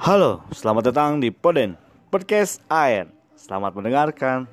[0.00, 1.76] Halo, selamat datang di Poden
[2.08, 3.12] Podcast Air.
[3.36, 4.48] Selamat mendengarkan.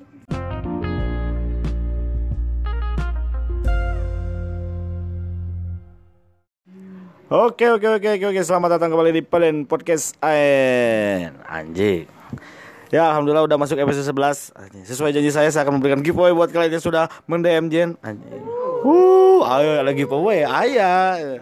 [7.32, 11.32] Oke oke oke oke oke selamat datang kembali di Poden Podcast Air.
[11.48, 12.04] Anjing.
[12.92, 14.84] Ya alhamdulillah udah masuk episode 11 Anjing.
[14.84, 18.44] Sesuai janji saya saya akan memberikan giveaway buat kalian yang sudah mendm Jen Anjing.
[18.84, 21.40] Uh, ayo ada giveaway, ayah.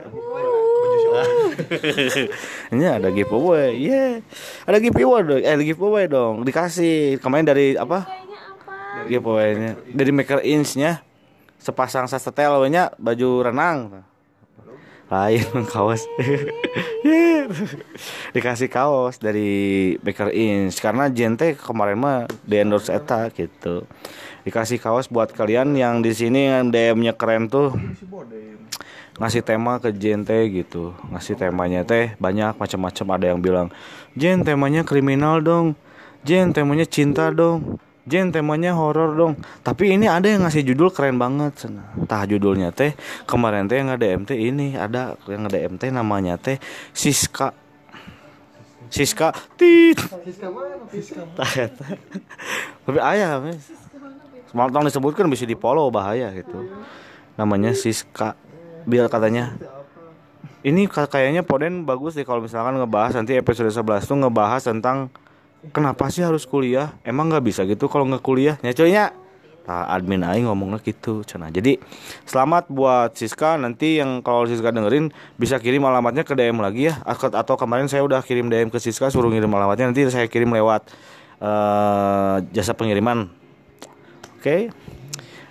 [2.72, 4.20] Ini ada giveaway, yeah.
[4.64, 8.06] Ada giveaway dong, eh giveaway dong, dikasih kemarin dari apa?
[9.06, 11.04] Giveaway-nya dari Maker Inch-nya
[11.60, 14.06] sepasang sasetel nya baju renang.
[15.06, 16.02] Lain kaos.
[17.06, 17.46] Yeah.
[18.34, 23.86] dikasih kaos dari Maker Inch karena Jente kemarin mah di endorse eta gitu.
[24.46, 27.74] Dikasih kaos buat kalian yang di sini yang DM-nya keren tuh
[29.16, 30.92] ngasih tema ke Jen teh gitu.
[31.12, 33.06] Ngasih temanya teh banyak macam-macam.
[33.16, 33.68] Ada yang bilang
[34.16, 35.76] Jen temanya kriminal dong.
[36.24, 37.80] Jen temanya cinta dong.
[38.06, 39.34] Jen temanya horor dong.
[39.66, 41.66] Tapi ini ada yang ngasih judul keren banget
[42.06, 42.94] tah judulnya teh
[43.26, 46.62] kemarin teh yang ada MT ini ada yang ada MT namanya teh
[46.94, 47.50] Siska.
[48.86, 49.34] Siska.
[49.58, 49.98] Tit.
[49.98, 50.78] Siska mana?
[50.86, 51.26] Siska
[52.86, 53.42] tapi ayah
[54.46, 56.62] Semalam disebutkan bisa di follow bahaya gitu.
[57.34, 58.38] Namanya Siska
[58.86, 59.58] biar katanya.
[60.66, 65.14] Ini kayaknya Poden bagus deh kalau misalkan ngebahas nanti episode 11 tuh ngebahas tentang
[65.70, 66.94] kenapa sih harus kuliah?
[67.06, 69.14] Emang nggak bisa gitu kalau nggak kuliah nyacoynya
[69.66, 71.78] nah, admin aing ngomongnya gitu cina jadi
[72.26, 73.58] selamat buat Siska.
[73.58, 76.98] Nanti yang kalau Siska dengerin bisa kirim alamatnya ke DM lagi ya.
[77.06, 79.90] Atau kemarin saya udah kirim DM ke Siska suruh ngirim alamatnya.
[79.90, 80.90] Nanti saya kirim lewat
[81.42, 83.30] uh, jasa pengiriman.
[84.38, 84.42] Oke?
[84.42, 84.62] Okay?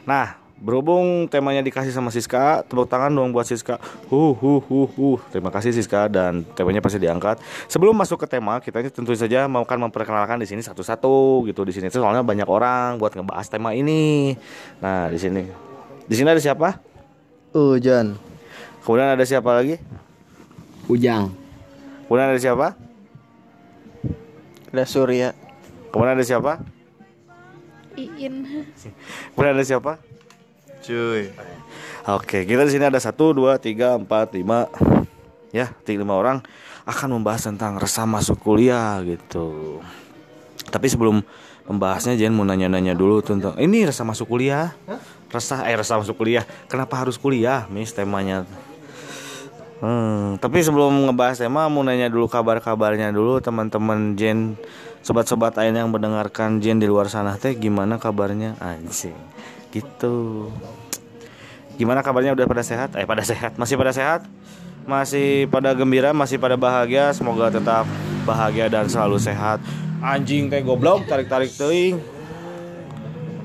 [0.05, 3.75] nah Berhubung temanya dikasih sama Siska, tepuk tangan dong buat Siska.
[4.07, 5.19] Hu hu hu hu.
[5.27, 7.43] Terima kasih Siska dan temanya pasti diangkat.
[7.67, 11.75] Sebelum masuk ke tema, kita tentu saja mau kan memperkenalkan di sini satu-satu gitu di
[11.75, 11.91] sini.
[11.91, 14.39] Soalnya banyak orang buat ngebahas tema ini.
[14.79, 15.43] Nah, di sini.
[16.07, 16.79] Di sini ada siapa?
[17.51, 18.15] Ujan.
[18.87, 19.75] Kemudian ada siapa lagi?
[20.87, 21.35] Ujang.
[22.07, 22.79] Kemudian ada siapa?
[24.71, 25.35] Ada Surya.
[25.91, 26.63] Kemudian ada siapa?
[27.99, 28.63] Iin.
[29.35, 30.14] Kemudian ada siapa?
[30.85, 31.33] Cuy.
[32.05, 34.69] Oke, kita di sini ada satu, dua, tiga, empat, lima,
[35.49, 36.45] ya, tiga lima orang
[36.85, 39.81] akan membahas tentang resah masuk kuliah gitu.
[40.69, 41.25] Tapi sebelum
[41.65, 44.77] membahasnya, jangan mau nanya-nanya dulu tentang ini resah masuk kuliah.
[45.33, 46.45] Resah, eh resah masuk kuliah.
[46.69, 48.45] Kenapa harus kuliah, Miss temanya?
[49.81, 54.55] Hmm, tapi sebelum ngebahas tema mau nanya dulu kabar-kabarnya dulu teman-teman Jen
[55.03, 59.13] sobat-sobat lain yang mendengarkan Jen di luar sana teh gimana kabarnya anjing
[59.73, 60.49] gitu.
[61.75, 62.33] Gimana kabarnya?
[62.35, 62.95] Udah pada sehat?
[62.95, 63.59] Eh pada sehat.
[63.59, 64.21] Masih pada sehat?
[64.85, 66.15] Masih pada gembira?
[66.15, 67.11] Masih pada bahagia?
[67.11, 67.83] Semoga tetap
[68.23, 69.59] bahagia dan selalu sehat.
[70.01, 71.97] Anjing teh goblok tarik tarik teing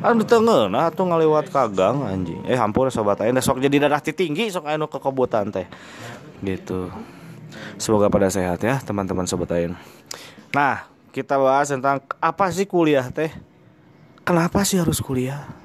[0.00, 2.40] anu tengah nah tuh ngelewat kagang anjing.
[2.48, 5.68] Eh hampur sobat aing sok jadi darah tinggi sok anu kekebutan teh.
[6.40, 6.88] Gitu.
[7.76, 9.76] Semoga pada sehat ya teman-teman sobat aing.
[10.56, 13.28] Nah kita bahas tentang apa sih kuliah teh?
[14.24, 15.59] Kenapa sih harus kuliah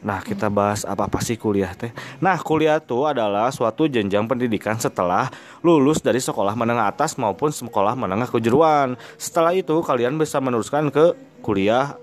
[0.00, 1.92] Nah, kita bahas apa-apa sih kuliah teh.
[2.24, 5.28] Nah, kuliah itu adalah suatu jenjang pendidikan setelah
[5.60, 8.96] lulus dari sekolah menengah atas maupun sekolah menengah kejuruan.
[9.20, 11.12] Setelah itu kalian bisa meneruskan ke
[11.44, 12.00] kuliah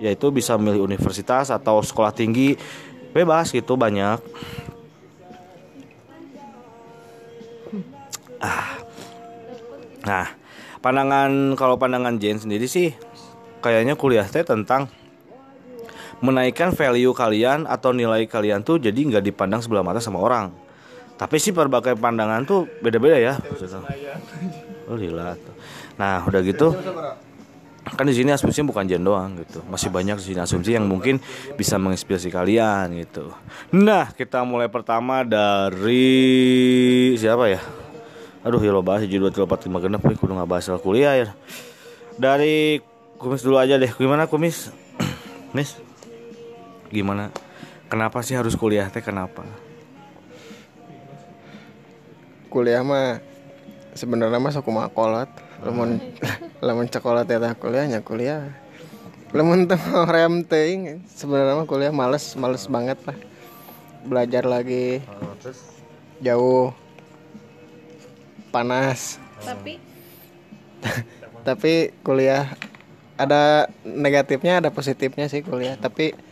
[0.00, 2.60] yaitu bisa milih universitas atau sekolah tinggi.
[3.16, 4.20] Bebas gitu banyak.
[8.40, 8.80] Ah.
[10.04, 10.26] Nah,
[10.80, 12.92] pandangan kalau pandangan Jen sendiri sih
[13.60, 14.88] kayaknya kuliah teh tentang
[16.20, 20.52] menaikkan value kalian atau nilai kalian tuh jadi nggak dipandang sebelah mata sama orang.
[21.20, 23.36] Tapi sih berbagai pandangan tuh beda-beda ya
[24.88, 25.36] oh lila.
[26.00, 26.72] Nah udah gitu
[27.80, 29.60] kan di sini asumsi bukan jen doang gitu.
[29.68, 31.20] Masih banyak di sini asumsi yang mungkin
[31.56, 33.32] bisa menginspirasi kalian gitu.
[33.72, 36.02] Nah kita mulai pertama dari
[37.16, 37.60] siapa ya?
[38.40, 41.28] Aduh ya lo bahas judul dua empat lima genep kudu nggak bahas kuliah ya.
[42.16, 42.80] Dari
[43.20, 43.92] kumis dulu aja deh.
[43.92, 44.72] Gimana kumis?
[45.56, 45.76] Mis
[46.90, 47.30] gimana?
[47.90, 49.46] Kenapa sih harus kuliah teh kenapa?
[52.50, 53.22] Kuliah mah
[53.94, 55.30] sebenarnya mah sok kolot.
[55.60, 56.00] Lemon
[56.64, 58.48] lemon coklat ya kuliahnya kuliah
[59.30, 59.78] lemon tuh
[60.10, 63.18] rem ting sebenarnya mah kuliah males males banget lah.
[64.02, 64.98] Belajar lagi.
[66.18, 66.74] Jauh.
[68.50, 69.22] Panas.
[69.38, 69.78] Tapi?
[71.46, 72.50] Tapi kuliah
[73.14, 75.78] ada negatifnya ada positifnya sih kuliah.
[75.78, 76.29] Tapi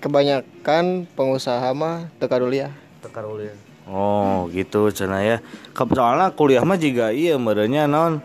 [0.00, 2.72] kebanyakan pengusaha mah teka ya
[3.04, 3.54] teka ya
[3.90, 5.42] Oh gitu cina ya.
[5.74, 8.22] Soalnya kuliah mah juga iya merenya non.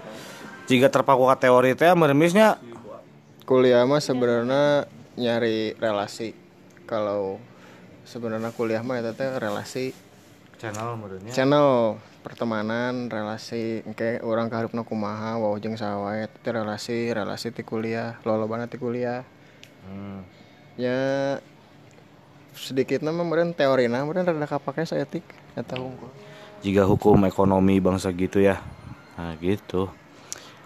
[0.70, 2.62] Jika terpaku ke teori teh meremisnya
[3.50, 4.86] kuliah mah sebenarnya
[5.18, 6.38] nyari relasi.
[6.86, 7.42] Kalau
[8.06, 9.86] sebenarnya kuliah mah itu teh relasi.
[10.62, 13.82] Channel merenya channel pertemanan relasi.
[13.98, 19.26] Kayak orang keharupna kumaha wow jeung sawae itu relasi relasi ti kuliah lolobana ti kuliah.
[19.86, 20.26] Hmm.
[20.82, 21.38] ya
[22.56, 23.04] sedikit.
[23.04, 25.24] Nama meureun teorina meureun rada kapake saeutik
[25.54, 26.10] eta hungkul
[26.64, 28.58] Jika hukum ekonomi bangsa gitu ya.
[29.20, 29.92] Nah gitu.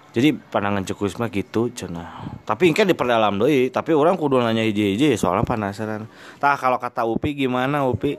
[0.10, 2.24] Jadi pandangan cekus mah gitu cina.
[2.48, 3.70] Tapi kan diperdalam doi.
[3.70, 6.10] Tapi orang kudu nanya hiji-hiji soalnya penasaran.
[6.42, 8.18] Tah kalau kata Upi gimana Upi.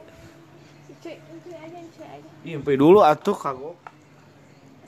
[2.41, 3.77] Ih, Upi dulu atuh kagok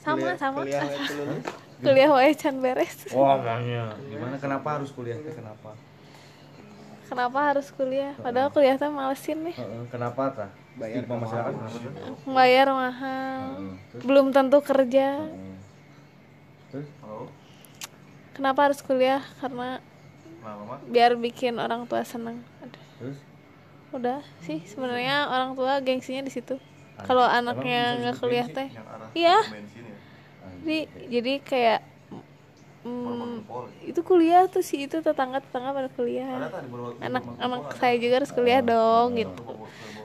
[0.01, 0.65] Sama, sama.
[0.65, 1.45] kuliah lulus
[1.83, 3.07] Kuliah wae can beres.
[3.11, 3.93] Wah, makanya.
[4.07, 5.75] Gimana kenapa harus kuliah kenapa?
[7.13, 8.17] Kenapa harus kuliah?
[8.17, 9.53] Padahal kuliah teh malesin nih.
[9.53, 10.49] Heeh, kenapa tah?
[10.73, 11.77] Bayar Stigma masyarakat kenapa?
[12.25, 13.41] Bayar mahal.
[14.01, 15.21] Belum tentu kerja.
[16.73, 16.89] Terus?
[17.05, 17.29] Oh.
[18.33, 19.21] Kenapa harus kuliah?
[19.37, 19.77] Karena
[20.41, 20.89] Kenapa, Mak?
[20.89, 22.41] biar bikin orang tua senang.
[22.65, 23.17] Aduh, Terus?
[23.93, 26.57] Udah sih sebenarnya orang tua gengsinya di situ.
[27.05, 28.73] Kalau anaknya nggak kuliah teh,
[29.13, 29.37] iya.
[30.65, 30.79] Jadi
[31.13, 31.92] jadi kayak
[32.83, 33.47] mm,
[33.87, 36.51] itu kuliah tuh sih itu tetangga tetangga pada kuliah.
[36.99, 39.43] Anak anak saya juga harus kuliah dong gitu.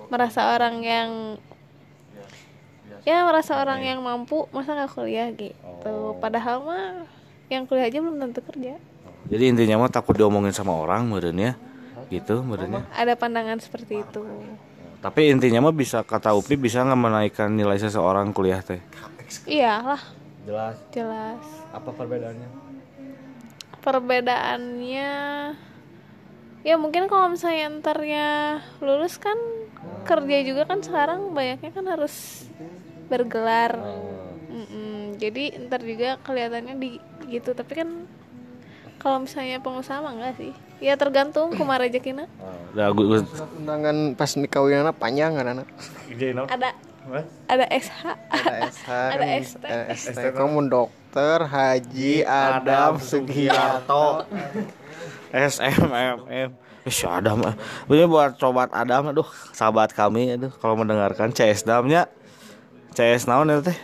[0.08, 1.10] Merasa orang yang
[3.06, 6.16] ya merasa orang yang mampu masa nggak kuliah gitu.
[6.22, 6.86] Padahal mah
[7.48, 8.76] yang kuliah aja belum tentu kerja.
[9.28, 11.52] Jadi intinya mah takut diomongin sama orang meureun ya.
[12.08, 12.88] Gitu meureunnya.
[12.96, 14.24] Ada pandangan seperti itu.
[14.98, 18.82] Tapi intinya mah bisa kata Upi bisa nggak menaikkan nilai seseorang kuliah teh.
[19.46, 20.00] Iyalah,
[20.48, 20.76] Jelas.
[20.88, 21.44] jelas.
[21.70, 22.67] Apa perbedaannya?
[23.88, 25.12] Perbedaannya.
[26.60, 29.40] Ya mungkin kalau misalnya entarnya lulus kan
[30.04, 32.44] kerja juga kan sekarang banyaknya kan harus
[33.08, 33.80] bergelar.
[34.48, 35.16] Mm-mm.
[35.22, 37.00] jadi ntar juga kelihatannya di
[37.32, 37.56] gitu.
[37.56, 37.88] Tapi kan
[39.00, 40.52] kalau misalnya pengusaha mah enggak sih.
[40.78, 42.28] Ya tergantung kumar rezekina
[42.76, 43.24] Udah gue
[43.58, 45.68] undangan pas nikahwinana panjang kan anak
[46.46, 46.70] ada
[47.46, 49.64] ada SH ada SH Ada kan, ST.
[49.64, 54.24] eh, ST kamu dokter Haji Adam Sugiarto
[55.28, 56.18] SMMM.
[56.28, 56.48] Eh,
[56.88, 57.44] si Adam.
[57.44, 57.54] eh.
[57.86, 62.08] Ini buat sobat Adam aduh, sahabat kami aduh kalau mendengarkan CS Damnya.
[62.96, 63.78] CS naon eta teh?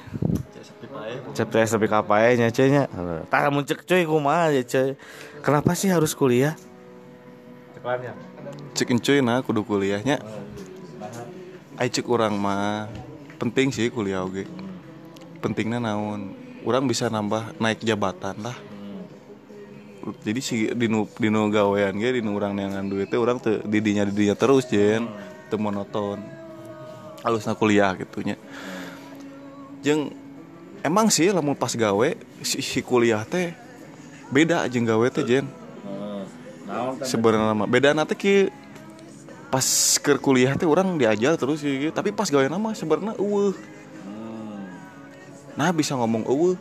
[1.37, 2.88] Teh lebih kapae nya cuy nya.
[3.29, 4.97] Tah mun cek cuy kumaha ya cuy.
[5.44, 6.56] Kenapa sih harus kuliah?
[7.77, 8.17] Ceklanya.
[8.73, 10.17] cek encuy nah kudu kuliahnya
[11.77, 12.88] Ai cek orang mah
[13.37, 14.47] penting sih kuliah oge.
[15.43, 16.33] Pentingnya naon?
[16.65, 18.57] Orang bisa nambah naik jabatan lah.
[20.25, 24.37] Jadi si dinu dinu gawean ge dinu urang neangan duit teh urang teu didinya didinya
[24.37, 25.09] terus jen.
[25.49, 26.21] Teu monoton.
[27.25, 28.37] Halusna kuliah gitunya
[29.85, 30.13] jeung
[30.81, 33.53] emang sih lamun pas gawe si, si kuliah teh
[34.33, 35.49] beda jeung gawe teh jen.
[37.05, 38.37] Sebenarnya beda nanti ki
[39.50, 39.67] pas
[40.00, 43.55] ke kuliah teh orang diajar terus sih tapi pas gawe nama sebenarnya eueuh.
[45.55, 46.58] Nah bisa ngomong eueuh.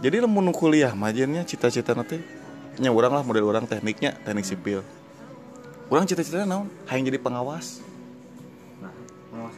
[0.00, 2.20] Jadi lamun kuliah majennya cita-cita nanti
[2.76, 4.84] nya orang lah model orang tekniknya teknik sipil.
[5.88, 6.68] Orang cita-citanya naon?
[6.88, 7.80] Hayang jadi pengawas.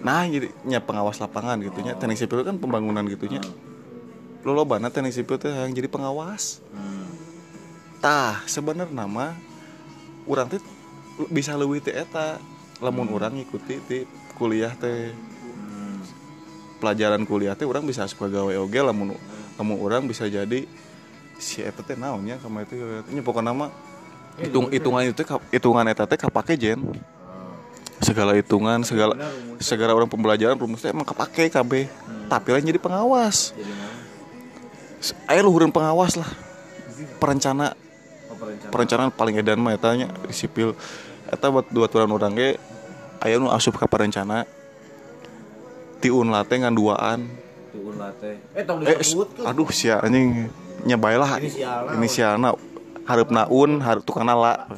[0.02, 3.42] Nah jadi nya pengawas lapangan gitunya teknik sipil kan pembangunan gitunya
[4.46, 6.62] lo lo banget teknik sipil teh hayang jadi pengawas.
[7.98, 9.34] Tah sebenarnya nama
[10.30, 10.62] orang teh
[11.26, 12.38] bisa teh eta.
[12.78, 13.98] Lamun orang ngikuti ti
[14.38, 15.10] kuliah teh.
[16.78, 19.18] Pelajaran kuliah teh orang bisa suka gawe oge lamun
[19.58, 20.62] lamun orang bisa jadi
[21.34, 22.78] si eta teh naonnya kama itu
[23.10, 23.66] nya pokoknya nama
[24.38, 26.78] hitung hitungan itu hitungan eta teh kapake jen.
[27.98, 29.18] Segala hitungan segala
[29.58, 31.90] segala orang pembelajaran rumus teh emang kapake kabeh.
[32.30, 33.50] Tapi lain jadi pengawas.
[35.26, 36.30] Ayo luhureun pengawas lah.
[37.18, 37.74] Perencana
[38.70, 40.78] perencanaan paling edan mah eta nya di sipil
[41.28, 42.50] eta buat dua turan orang ge
[43.18, 44.48] aya nu asup ka perencana
[45.98, 47.26] ti unla teh ngan duaan.
[48.54, 50.46] Eh tong eh s- aduh sia anjing.
[50.82, 51.42] Nya bae lah.
[51.92, 52.54] Inisialna.
[53.02, 54.68] Hareup un hareup tukang la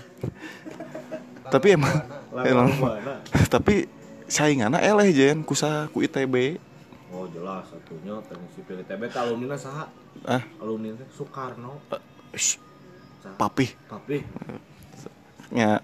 [1.51, 1.91] tapi emang
[2.47, 2.71] emang.
[3.55, 3.91] tapi
[4.31, 6.63] sainganna eleh jen kusa ku ITB
[7.11, 9.91] Oh jelas satunya teknik sipil ITB alumni saha?
[10.31, 10.39] ah.
[10.63, 11.83] Alumni teh Soekarno.
[12.31, 12.55] sh,
[13.35, 13.75] papih.
[13.91, 14.23] Tapi
[15.51, 15.83] nya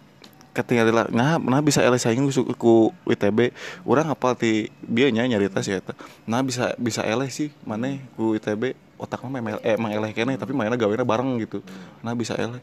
[0.56, 3.52] ketika adalah nah nah bisa eleh saing ku, ku ITB
[3.84, 5.92] orang apa ti dia nya nyarita sih eta
[6.25, 10.34] nah bisa bisa eleh sih mana ku ITB otak mah emang eh, emang eleh kene
[10.40, 11.60] tapi mainnya gawena bareng gitu.
[12.00, 12.60] Nah bisa eleh.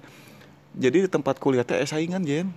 [0.74, 2.50] Jadi di tempat kuliah teh eh, saingan jen.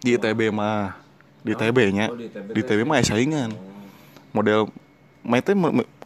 [0.00, 0.98] Di ITB mah.
[1.42, 3.50] Di TB nya Oh, di TB di TB mah aya saingan
[4.30, 4.70] model
[5.26, 5.54] main teh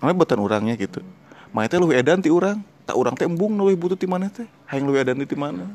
[0.01, 1.05] buatan orangnya gitu.
[1.53, 4.49] Main teh lu edan ti urang tak urang teh embung leuwih butuh ti mana teh.
[4.65, 5.69] Hayang lu edan ti mana.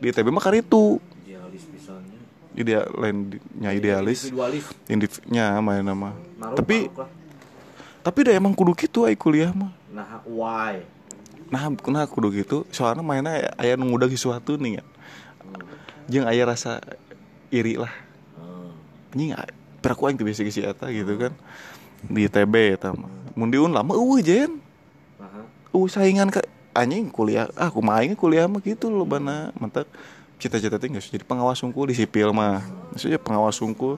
[0.00, 0.98] Di TB mah karitu.
[2.54, 4.30] Ide lain di- nya idealis.
[4.30, 4.64] Individualis.
[4.86, 6.14] individnya main nama
[6.54, 7.22] tapi maruk
[8.04, 9.72] tapi dah emang kudu gitu ay kuliah mah.
[9.88, 10.84] Nah, why?
[11.48, 12.68] nah nah kudu gitu.
[12.68, 14.84] Soalnya mainnya aya- aya nu ngudag sesuatu nih ya.
[16.12, 16.84] Jeung aya rasa
[17.48, 17.88] iri lah.
[19.16, 19.32] Anjing
[19.80, 21.32] peraku aing biasa si eta gitu kan.
[22.04, 23.08] Di TB eta mah.
[23.32, 24.60] Mun di Unlam mah eueuh jen.
[25.72, 26.44] Eueuh saingan ka
[26.76, 29.88] anjing kuliah ah kumaha aing kuliah mah gitu loh bana mantap
[30.38, 32.60] cita-cita teh geus jadi pengawas sungkul di sipil mah.
[32.92, 33.96] Maksudnya pengawas sungkul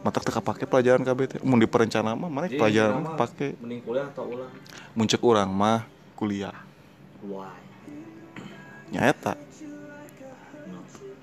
[0.00, 3.20] mantap teu kapake pelajaran KB teh mun di perencana mah mana pelajaran mah.
[3.20, 4.48] pake Mending kuliah atau ulang?
[4.96, 5.84] muncul urang mah
[6.16, 6.56] kuliah.
[7.20, 7.60] Why?
[8.90, 9.38] nyata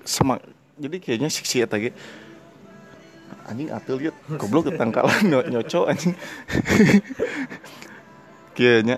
[0.08, 0.40] sama
[0.80, 1.92] jadi kayaknya si si eta ge
[3.44, 6.16] anjing atul liat goblok ketangkalan nyo, nyoco anjing.
[8.56, 8.96] Kayaknya.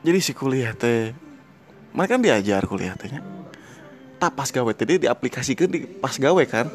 [0.00, 1.12] Jadi si kuliah teh
[1.96, 3.39] mereka kan diajar kuliah tehnya
[4.20, 6.68] tak pas gawe teh dia diaplikasikan di pas gawe kan?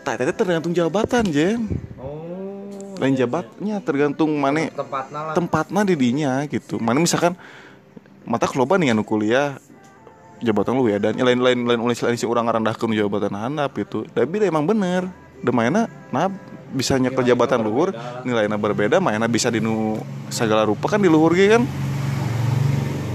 [0.00, 1.60] Tak teh tergantung jabatan jen.
[2.00, 2.24] Oh.
[2.96, 5.34] lain jabatnya tergantung mana Tempatnya lah.
[5.36, 6.80] tempatnya di dinya gitu.
[6.80, 7.36] Mana misalkan
[8.24, 9.60] mata keloba nih anu kuliah
[10.40, 14.08] jabatan lu ya dan lain lain lain oleh si orang ngarandahkeun jabatan handap gitu.
[14.08, 15.12] Tapi emang bener.
[15.44, 16.32] Demaina nah
[16.72, 17.92] bisa nyekel jabatan luhur
[18.24, 20.00] nilainya berbeda mainnya bisa dinu
[20.32, 21.62] segala rupa kan di luhur ge kan?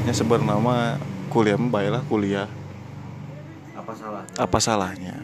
[0.05, 1.01] Nya sebenarnya
[1.33, 2.45] kuliah mah baiklah kuliah
[3.81, 4.23] Apa salah?
[4.37, 5.15] apa salahnya?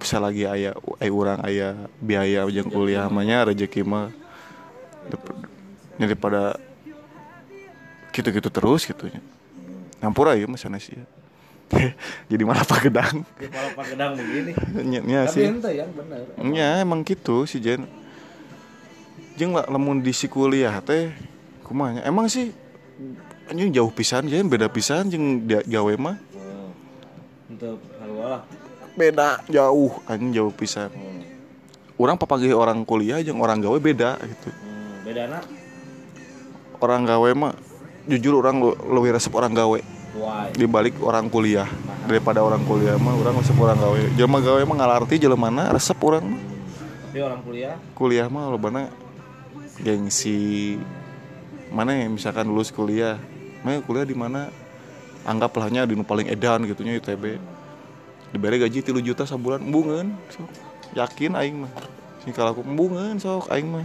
[0.00, 4.12] Bisa lagi ayah ay orang ayah biaya jeung kuliah mahnya rezeki mah
[6.00, 6.56] daripada
[8.12, 9.20] gitu-gitu terus gitu nya.
[10.00, 10.96] Ngampura ya mas sih
[12.30, 14.54] jadi malah pagedang Kepala Pak Gedang begini.
[14.86, 15.44] nya nya Tapi sih.
[15.50, 16.22] ente yang bener.
[16.38, 17.82] nya emang gitu si Jen.
[19.34, 21.10] Jeung lah lamun di si kuliah teh
[21.66, 22.54] kumanya emang sih
[23.50, 24.46] anjing jauh pisan Jen.
[24.46, 26.16] Beda pisan jeung dia gawe mah
[27.46, 28.42] Untuk halualah.
[28.96, 30.88] beda jauh anjing jauh pisan.
[32.00, 34.48] Orang papagih orang kuliah jeung orang gawe beda gitu.
[34.48, 35.44] Hmm, beda anak.
[36.76, 37.52] orang gawe mah
[38.04, 38.60] jujur orang
[38.92, 39.80] lebih resep orang gawe.
[40.16, 40.48] Why?
[40.56, 41.68] dibalik orang kuliah.
[42.08, 44.00] Daripada orang kuliah mah orang resep orang gawe.
[44.16, 46.42] Jelema gawe mah ngalarti jelema mana resep orang mah.
[47.12, 47.74] Tapi orang kuliah?
[47.92, 48.88] Kuliah mah lo mana
[49.80, 50.76] gengsi.
[51.68, 53.20] Mana yang misalkan lulus kuliah.
[53.60, 54.48] Mana kuliah di mana
[55.26, 57.42] anggaplah di paling edan gitunya ITB
[58.30, 60.50] diberi gaji tilu juta sebulan embungan sok.
[60.94, 61.72] Yakin aing mah.
[62.22, 63.82] Sing kalau aku embungan sok aing mah.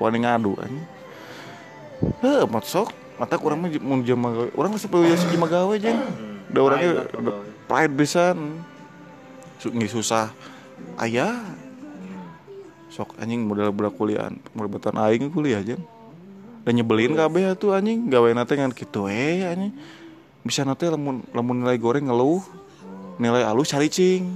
[0.00, 0.84] Wani ngadu aing
[2.24, 2.88] heh mat sok.
[3.20, 6.00] Mata kurang mah mun jama gawe urang geus sepeuh si jama gawe jeung
[6.48, 7.04] da urangnya
[7.68, 8.64] Pride pisan.
[9.60, 10.32] Su- nggak susah.
[10.96, 11.36] Ayah
[12.88, 15.76] sok anjing modal budak kuliah modal aing kuliah aja
[16.64, 18.08] dan nyebelin kabeh tuh anjing.
[18.08, 19.74] Gawe nate ngan kitu eh anjing
[20.48, 22.40] bisa nate lamun lamun nilai goreng ngeluh
[23.20, 24.32] nilai alus caricing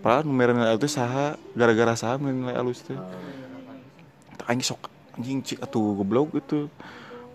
[0.00, 2.86] padahal numero nilai alus saha gara-gara saha nilai alus
[4.40, 4.88] Tak anjing sok
[5.20, 6.72] anjing cik atuh goblok gitu.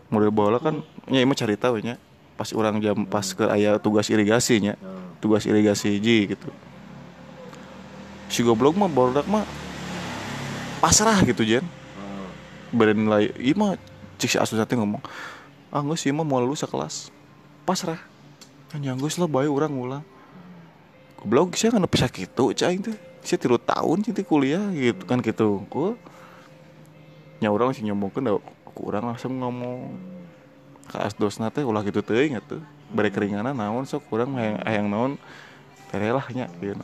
[0.10, 2.02] Model bola kan nya emang cari tahu nya
[2.34, 4.74] pas orang jam pas ke aya tugas irigasinya
[5.22, 6.50] tugas irigasi hiji gitu.
[8.26, 9.46] Si goblok mah barudak mah
[10.82, 11.66] pasrah gitu Jen.
[12.74, 13.78] Bernilai iya mah
[14.18, 15.04] cik si asus teh ngomong
[15.76, 17.12] ah nggak sih mah mau lulus sekelas.
[17.68, 18.00] Pasrah.
[18.72, 20.06] Kan nyanggus lah bayi orang ngulang
[21.26, 22.94] goblok saya kan bisa gitu cai teh
[23.26, 25.68] saya tilu tahun cinti kuliah gitu kan gitu.
[25.68, 26.00] Kok
[27.44, 30.00] nya orang masih nyombongkeun aku orang langsung ngomong.
[30.86, 32.62] Ke asdosna teh ulah gitu teuing atuh
[32.94, 35.12] bere keringanan naon sok kurang hayang hayang naon.
[35.92, 36.80] Tere lah nya gitu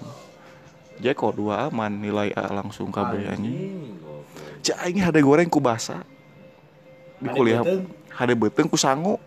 [1.02, 3.98] jadi kok dua aman nilai A langsung KB anjing.
[4.62, 6.06] Cek aing hade goreng ku basa
[7.18, 7.66] di kuliah
[8.16, 9.18] hade beuteng ku sangu.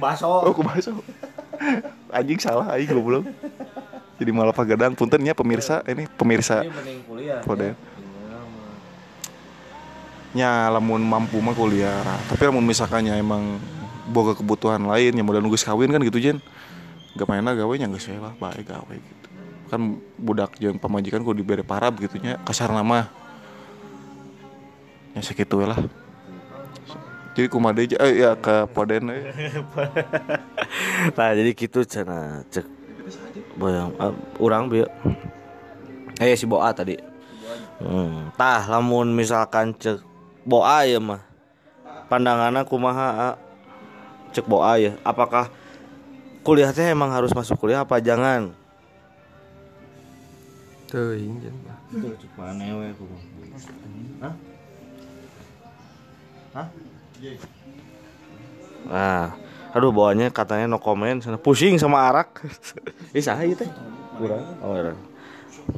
[0.00, 0.28] Baso.
[0.46, 0.96] oh ku baso.
[2.10, 3.28] Anjing salah aing goblok.
[4.20, 4.92] Jadi malah pagadang.
[4.96, 5.84] Puntennya pemirsa.
[5.84, 6.64] Ini pemirsa.
[6.64, 7.40] Ini kuliah.
[7.40, 7.72] Ya.
[10.30, 12.04] Iya, lamun mampu mah kuliah.
[12.30, 13.58] Tapi lamun misalkannya emang
[14.10, 16.38] boga kebutuhan lain yang modal nunggu kawin kan gitu Jen.
[17.18, 19.26] Gak mainnya gawe nya geus we lah bae gawe gitu.
[19.66, 22.38] Kan budak jeung pamajikan kudu dibere parab gitu nya.
[22.46, 23.10] Kasar nama.
[25.10, 25.78] Ya segitu lah
[27.34, 29.20] jadi kumade aja eh, ya ke poden we.
[31.16, 32.66] nah jadi gitu cina cek
[33.56, 34.82] bayang uh, orang bi
[36.20, 36.98] eh si boa tadi
[37.80, 38.34] hmm.
[38.34, 40.02] tah lamun misalkan cek
[40.42, 41.22] boa ya mah
[42.10, 43.36] pandangannya kumaha ah.
[44.34, 45.48] cek boa ya apakah
[46.42, 48.50] kuliah teh emang harus masuk kuliah apa jangan
[50.90, 51.54] teuing jen
[51.90, 52.90] Tuh, cek mana we
[58.90, 59.36] Nah,
[59.70, 62.42] aduh bawahnya katanya no comment, sana pusing sama arak.
[63.16, 63.68] Ih saha ieu teh?
[64.18, 64.44] Kurang.
[64.64, 64.98] Oh, urang.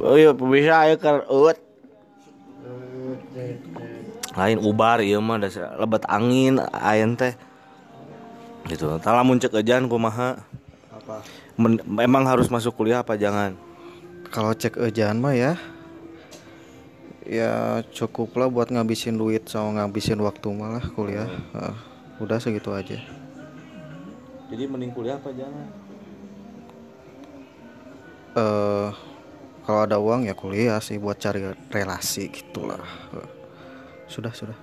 [0.01, 1.59] Oh iya, bisa aya keur eut.
[4.33, 7.37] Lain ubar ieu mah dasar lebat angin ayeun teh.
[8.71, 8.87] Gitu.
[9.03, 10.39] Tah lamun cek ejan kumaha?
[10.93, 11.19] apa
[11.59, 13.59] Men- memang harus masuk kuliah apa jangan?
[14.33, 15.61] kalau cek ejaan mah ya
[17.25, 21.75] ya cukup lah buat ngabisin duit sama ngabisin waktu malah kuliah Heeh.
[22.19, 22.99] udah segitu aja
[24.53, 25.65] Jadi mending kuliah apa jangan?
[28.33, 28.89] eh
[29.63, 32.81] kalau ada uang ya kuliah sih buat cari relasi gitulah
[33.13, 33.29] Heeh.
[34.09, 34.59] sudah sudah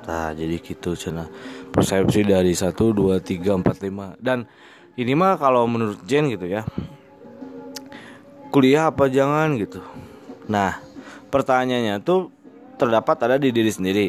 [0.00, 1.28] Nah, jadi gitu cina
[1.70, 4.48] persepsi dari 1 2 3 4 5 dan
[4.96, 6.64] ini mah kalau menurut Jen gitu ya.
[8.50, 9.78] Kuliah apa jangan gitu.
[10.50, 10.82] Nah,
[11.30, 12.28] pertanyaannya tuh
[12.76, 14.06] terdapat ada di diri sendiri.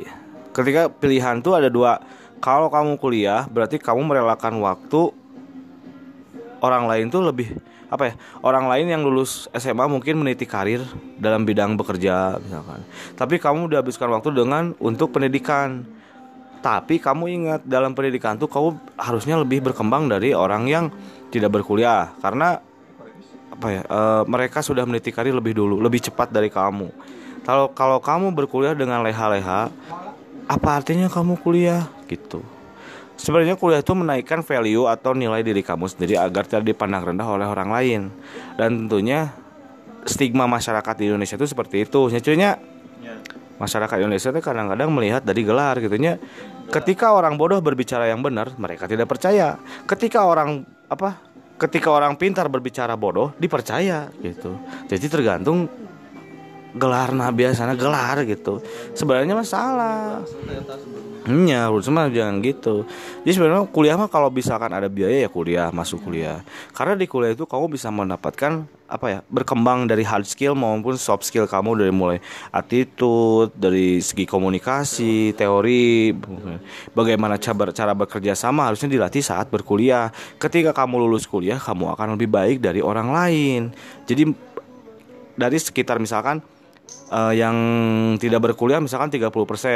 [0.52, 2.02] Ketika pilihan tuh ada dua.
[2.42, 5.14] Kalau kamu kuliah berarti kamu merelakan waktu
[6.58, 7.54] orang lain tuh lebih
[7.92, 10.80] apa ya orang lain yang lulus SMA mungkin meniti karir
[11.20, 12.88] dalam bidang bekerja misalkan
[13.20, 15.84] tapi kamu udah habiskan waktu dengan untuk pendidikan
[16.64, 20.88] tapi kamu ingat dalam pendidikan tuh kamu harusnya lebih berkembang dari orang yang
[21.36, 22.64] tidak berkuliah karena
[23.62, 26.90] apa ya eh, mereka sudah meniti karir lebih dulu lebih cepat dari kamu
[27.46, 29.70] kalau kalau kamu berkuliah dengan leha-leha
[30.50, 32.42] apa artinya kamu kuliah gitu
[33.22, 37.46] Sebenarnya kuliah itu menaikkan value atau nilai diri kamu sendiri agar tidak dipandang rendah oleh
[37.46, 38.02] orang lain.
[38.58, 39.30] Dan tentunya
[40.10, 42.10] stigma masyarakat di Indonesia itu seperti itu.
[42.10, 42.58] Nyacunya
[43.62, 46.18] masyarakat Indonesia itu kadang-kadang melihat dari gelar gitunya.
[46.74, 49.62] Ketika orang bodoh berbicara yang benar, mereka tidak percaya.
[49.86, 51.22] Ketika orang apa?
[51.62, 54.58] Ketika orang pintar berbicara bodoh, dipercaya gitu.
[54.90, 55.70] Jadi tergantung
[56.76, 58.64] gelar nah biasanya gelar gitu.
[58.96, 60.24] Sebenarnya masalah.
[61.22, 62.90] Iya, mah jangan gitu.
[63.22, 66.42] Jadi sebenarnya kuliah mah kalau misalkan ada biaya ya kuliah, masuk kuliah.
[66.74, 71.22] Karena di kuliah itu kamu bisa mendapatkan apa ya, berkembang dari hard skill maupun soft
[71.30, 72.18] skill kamu dari mulai
[72.50, 76.10] attitude, dari segi komunikasi, teori,
[76.98, 80.10] bagaimana cara cara bekerja sama harusnya dilatih saat berkuliah.
[80.42, 83.62] Ketika kamu lulus kuliah, kamu akan lebih baik dari orang lain.
[84.10, 84.26] Jadi
[85.38, 86.42] dari sekitar misalkan
[87.12, 87.56] eh, yang
[88.18, 89.28] tidak berkuliah misalkan 30%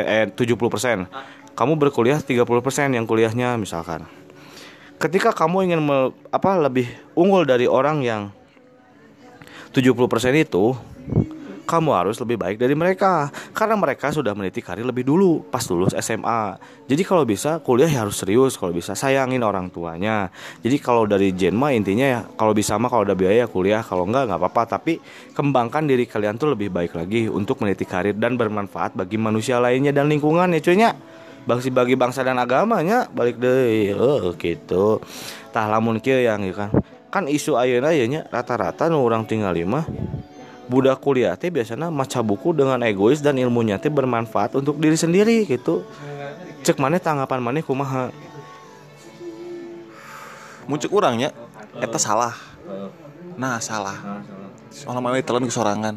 [0.07, 1.55] eh 70%.
[1.55, 4.03] Kamu berkuliah 30% yang kuliahnya misalkan.
[4.95, 8.31] Ketika kamu ingin me- apa lebih unggul dari orang yang
[9.75, 10.71] 70% itu,
[11.65, 15.97] kamu harus lebih baik dari mereka karena mereka sudah meniti karir lebih dulu pas lulus
[15.97, 16.55] SMA.
[16.85, 20.29] Jadi kalau bisa kuliah ya harus serius, kalau bisa sayangin orang tuanya.
[20.61, 23.81] Jadi kalau dari Jen mah intinya ya kalau bisa mah kalau ada biaya ya kuliah,
[23.81, 25.01] kalau enggak nggak apa-apa, tapi
[25.33, 29.89] kembangkan diri kalian tuh lebih baik lagi untuk meniti karir dan bermanfaat bagi manusia lainnya
[29.89, 30.91] dan lingkungan ya cuynya.
[31.45, 34.97] Bagi bangsa dan agamanya balik deh oh, gitu.
[35.53, 36.73] Tah lamun kieu yang kan.
[37.13, 39.85] Kan isu ayeuna nya rata-rata nu urang tinggal lima
[40.65, 45.45] budak kuliah teh biasanya maca buku dengan egois dan ilmunya teh bermanfaat untuk diri sendiri
[45.45, 45.85] gitu.
[46.65, 48.09] Cek mana tanggapan mana kumaha?
[50.65, 51.29] Muncul orangnya
[51.77, 52.33] eta salah.
[53.37, 54.25] Nah salah.
[54.73, 55.95] Soalnya mana ditelan ke sorangan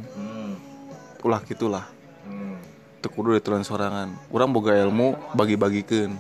[1.25, 1.89] ulah gitulah.
[3.01, 4.13] Teu kudu ditelan sorangan.
[4.29, 6.13] Urang boga ilmu bagi-bagikeun.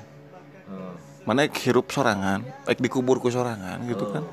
[1.28, 4.24] Mana hirup sorangan baik dikubur ku sorangan gitu kan.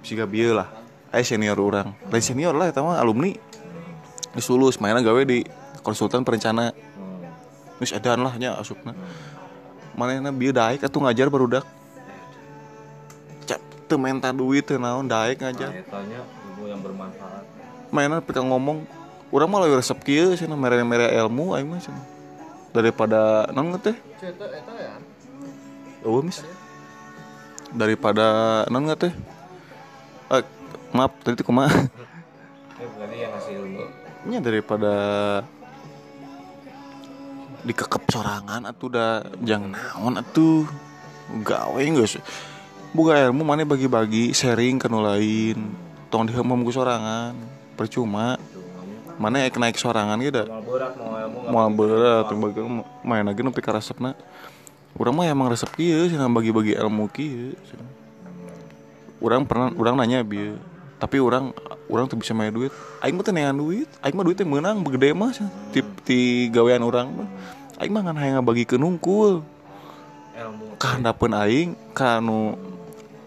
[0.00, 0.79] Siga bieu lah
[1.10, 3.34] aya senior urang lain senior lah eta mah alumni.
[4.30, 5.42] Geus lulus mainan gawe di
[5.82, 6.70] konsultan perencana.
[7.82, 8.94] Geus edan lah nya asupna.
[9.98, 11.66] Manehna bieu daek atuh ngajar barudak
[13.42, 13.58] Cak,
[13.90, 15.82] teu menta duit teu naon daek ngajar.
[15.90, 17.44] Tanya ilmu yang bermanfaat.
[17.90, 18.86] Mainan pika ngomong.
[19.30, 22.02] Urang mah leuwih resep kieu cenah mere-mere ilmu aing mah cenah
[22.70, 23.94] daripada naon teh?
[26.00, 26.40] Oh, mis.
[27.70, 29.12] Daripada non nggak teh?
[30.90, 31.70] Maaf, tadi tuh kumaha?
[32.80, 33.82] berarti yang ngasih ilmu.
[34.28, 34.94] Nya daripada
[37.60, 39.10] dikekep sorangan atuh udah
[39.44, 40.64] jangan naon atuh.
[41.30, 42.18] Gawe geus
[42.90, 45.76] buka ilmu mana bagi-bagi sharing ke nu lain.
[46.10, 47.36] Tong dihemem ku sorangan.
[47.78, 48.40] Percuma.
[49.20, 52.60] Mana ek naik sorangan gitu mau berat mau ilmu mau berat bagi
[53.04, 54.16] main lagi nu pika resepna
[54.96, 57.90] urang mah emang resep kieu cenah bagi-bagi ilmu kieu cenah.
[59.20, 60.56] urang pernah urang nanya bieu
[61.00, 61.56] tapi urang
[61.88, 62.68] urang tuh bisa main duit.
[63.00, 63.88] Aing mah teu neangan duit.
[64.04, 65.32] Aing mah duitnya menang begede mah.
[65.32, 65.48] Cenah.
[65.72, 66.18] ti, ti
[66.52, 67.28] gawean urang mah.
[67.80, 69.40] Aing mah ngan hayang ngabagikeun nungkul.
[70.36, 70.76] Ilmu.
[70.76, 72.54] Kahandapeun aing kanu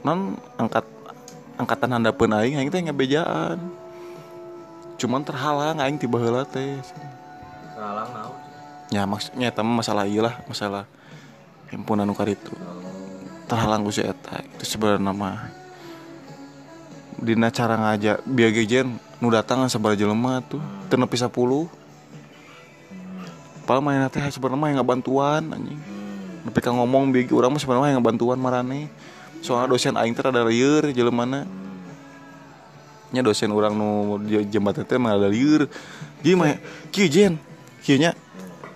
[0.05, 0.85] non angkat
[1.57, 3.57] angkatan handapeun aing aing teh ngabejaan.
[5.01, 6.77] Cuman terhalang aing tiba heula teh.
[7.73, 8.43] Salah naon.
[8.93, 10.85] ya maksudnya eta masalah ieu lah masalah
[11.73, 12.53] himpunan nu itu
[13.49, 15.49] terhalang ku si eta itu sebenarnya mah
[17.23, 20.59] dina cara ngajak biar gejen nu datang sabar jelema tuh
[20.91, 21.31] teu nepi 10
[23.63, 25.79] Padahal main teh sebenarnya yang bantuan anjing.
[26.43, 28.91] Nepi ka ngomong bieu urang mah sebenarnya yang bantuan marane.
[29.39, 31.47] Soalnya dosen aing teh rada lieur jelemana.
[33.15, 34.19] Nya dosen urang nu
[34.51, 35.71] jembatan teh mah rada lieur.
[36.19, 36.59] Jadi mah
[36.91, 37.39] kieu jen.
[37.87, 38.11] Kieu nya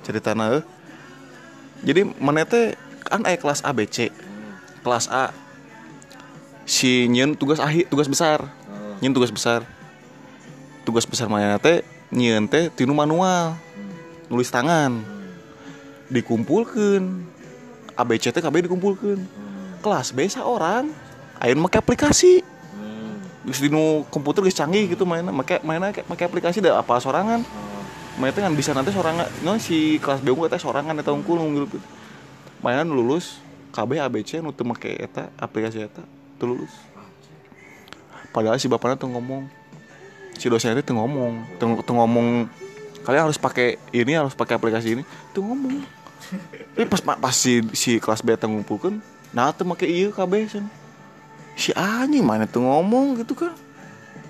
[0.07, 0.63] ceritana euy.
[1.83, 4.07] Jadi mana teh kan aya kelas ABC.
[4.87, 5.35] Kelas A
[6.67, 8.43] si nyen tugas akhir tugas besar.
[8.99, 9.63] Nyen tugas besar.
[10.83, 13.55] Tugas besar mana teh nyen teh tinu manual.
[14.27, 15.01] Nulis tangan.
[16.11, 17.23] Dikumpulkeun.
[17.95, 19.23] ABC teh kabeh dikumpulkeun.
[19.81, 20.91] Kelas B orang
[21.39, 22.43] Ayeuna make aplikasi.
[23.47, 27.47] Geus dinu komputer geus canggih gitu mainnya make mainnya make aplikasi da apa sorangan.
[28.17, 31.37] Main teh kan bisa nanti sorangan no, si kelas B unggul teh sorangan eta unggul
[31.37, 31.79] unggul
[32.59, 33.37] mainan lulus
[33.69, 36.73] KB ABC nu teu make eta aplikasi eta teu lulus
[38.31, 39.49] padahal si bapaknya tuh ngomong
[40.37, 42.45] si dosennya tuh ngomong tuh, tuh ngomong
[43.01, 45.03] kalian harus pakai ini harus pakai aplikasi ini.
[45.31, 45.79] Tuh ngomong.
[46.75, 48.99] Tapi pas pas si si kelas B teh ngumpulkeun
[49.31, 50.65] nah tuh make ieu KB sen
[51.55, 53.55] si anjing mana tuh ngomong gitu kan?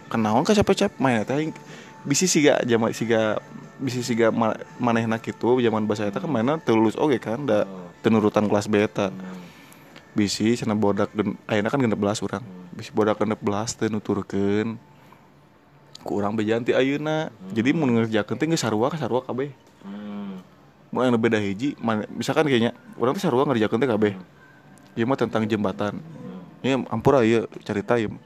[0.08, 1.52] Kenaon ka capek-capek main teh
[2.06, 3.42] bisi siga zaman siga
[3.82, 7.68] bisi siga ma- manehna kitu zaman bahasa eta kan mainna teu lulus oge kan da
[8.00, 9.12] teu nurutan kelas beta
[10.18, 12.44] bisi cenah bodak gen ayeuna kan 16 urang.
[12.74, 13.38] Bisi bodak 16
[13.78, 14.82] teu nuturkeun
[16.02, 17.30] ku urang bejaan ti ayeuna.
[17.54, 19.54] Jadi mun ngerjakeun teh sarua ka sarua kabeh.
[20.90, 24.14] Mun anu beda hiji man- misalkan kayaknya urang teh sarua ngerjakeun teh kabeh.
[24.98, 26.02] Ieu mah tentang jembatan.
[26.66, 28.18] Ya ampura ieu cerita ieu.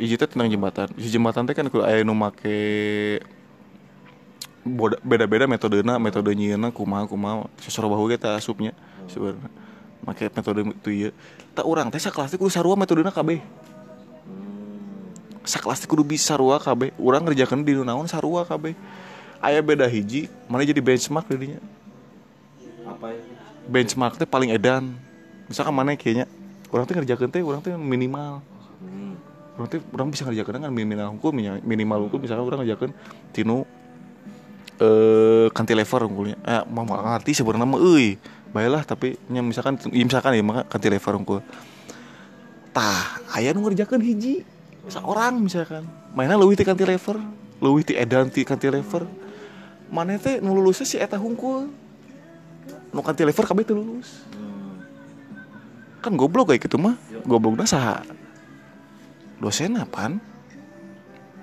[0.00, 0.88] Hiji teh tentang jembatan.
[0.96, 3.20] Si jembatan teh kan kudu aya nu make
[5.00, 8.76] beda-beda metodena metode nyieuna kumaha kumaha sosoro bahu ge teh asupnya
[9.08, 9.48] sebenarnya
[10.04, 11.10] make metode itu ieu
[11.52, 13.42] tak urang teh sakelas kudu sarua metodena kabeh.
[15.44, 16.94] Sakelas teh kudu bisa sarua kabeh.
[16.96, 18.72] Urang ngerjakeun di naon sarua kabeh.
[19.40, 21.60] Aya beda hiji mana jadi benchmark di dinya
[22.84, 23.24] Apa ya?
[23.68, 24.92] benchmark teh paling edan.
[25.48, 26.28] Misalkan mana kayaknya
[26.68, 28.44] orang teh ngerjakeun teh orang teh minimal.
[29.56, 31.32] Orang teh orang bisa ngerjakeun kan minimal hukum
[31.64, 32.20] minimal hukum.
[32.20, 32.92] Misalkan orang ngerjakeun
[33.32, 33.64] tinu
[34.80, 36.36] eh cantilever unggulnya.
[36.44, 38.16] Eh mau ngerti sebenarnya mah euy
[38.50, 41.40] baiklah tapi nya misalkan ya misalkan ya maka cantilever unggul
[42.70, 44.46] tah aya nu ngerjakeun hiji
[44.86, 45.86] seorang misalkan.
[46.10, 47.18] Mainnya leuwih ti cantilever
[47.62, 49.06] leuwih ti edan ti cantilever
[49.86, 51.70] mana teh nu lulusnya si eta hungkul
[52.90, 54.26] nu cantilever kabeh teu lulus.
[56.00, 56.96] Kan goblok kayak gitu mah.
[57.28, 58.02] Goblokna saha?
[59.38, 60.18] Dosen apaan?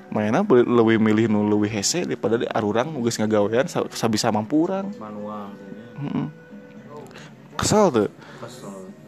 [0.10, 4.65] Mainnya be- lebih milih nu lebih hese daripada di arurang geus ngagawean sa- sabisa mampu
[4.65, 4.89] urang.
[4.98, 5.54] Manual.
[6.02, 6.28] Heeh.
[7.58, 8.10] Kesel tuh.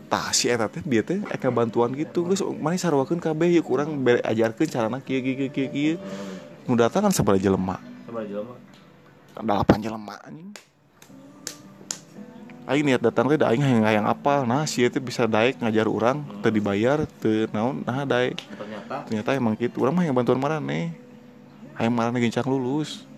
[0.09, 2.25] Tah si eta teh dia teh eka bantuan gitu.
[2.25, 5.95] Geus mana sarwakeun kabeh yuk kurang bere ajarkeun carana kieu kieu kieu kieu kieu.
[6.65, 7.77] Nu datang kan sabaraha jelema
[8.09, 8.55] Coba jelema.
[9.39, 10.49] delapan jelema anjing.
[12.69, 14.49] Aing niat datang teh da aing hayang hayang apal.
[14.49, 18.37] Nah si teh bisa daek ngajar urang teu dibayar teu naon nah daek.
[18.37, 18.95] Ternyata.
[19.05, 20.93] Ternyata emang gitu urang mah yang bantuan marane.
[21.77, 23.08] Hayang marane gencang lulus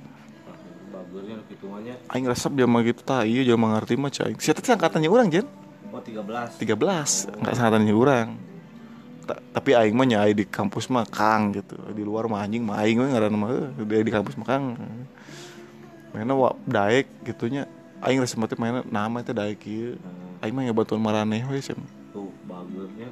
[2.11, 3.23] aing resep dia mah gitu tah.
[3.23, 5.47] Iya jangan mengerti mah cai si teh angkatannya urang jen?
[5.91, 6.59] Oh 13.
[6.59, 8.29] 13 enggak angkatannya urang.
[9.27, 11.75] Ta- tapi aing mah nyai di kampus mah kang gitu.
[11.91, 14.79] Di luar mah anjing mah aing mah ngaranna mah eh, di, di kampus mah kang.
[16.15, 17.67] Mainnya wa daek gitunya.
[18.01, 19.99] Aing resep mah teh mainnya nama teh daek ieu
[20.41, 21.77] aing mah bantuan marane we sih
[22.11, 23.07] Tuh bagusnya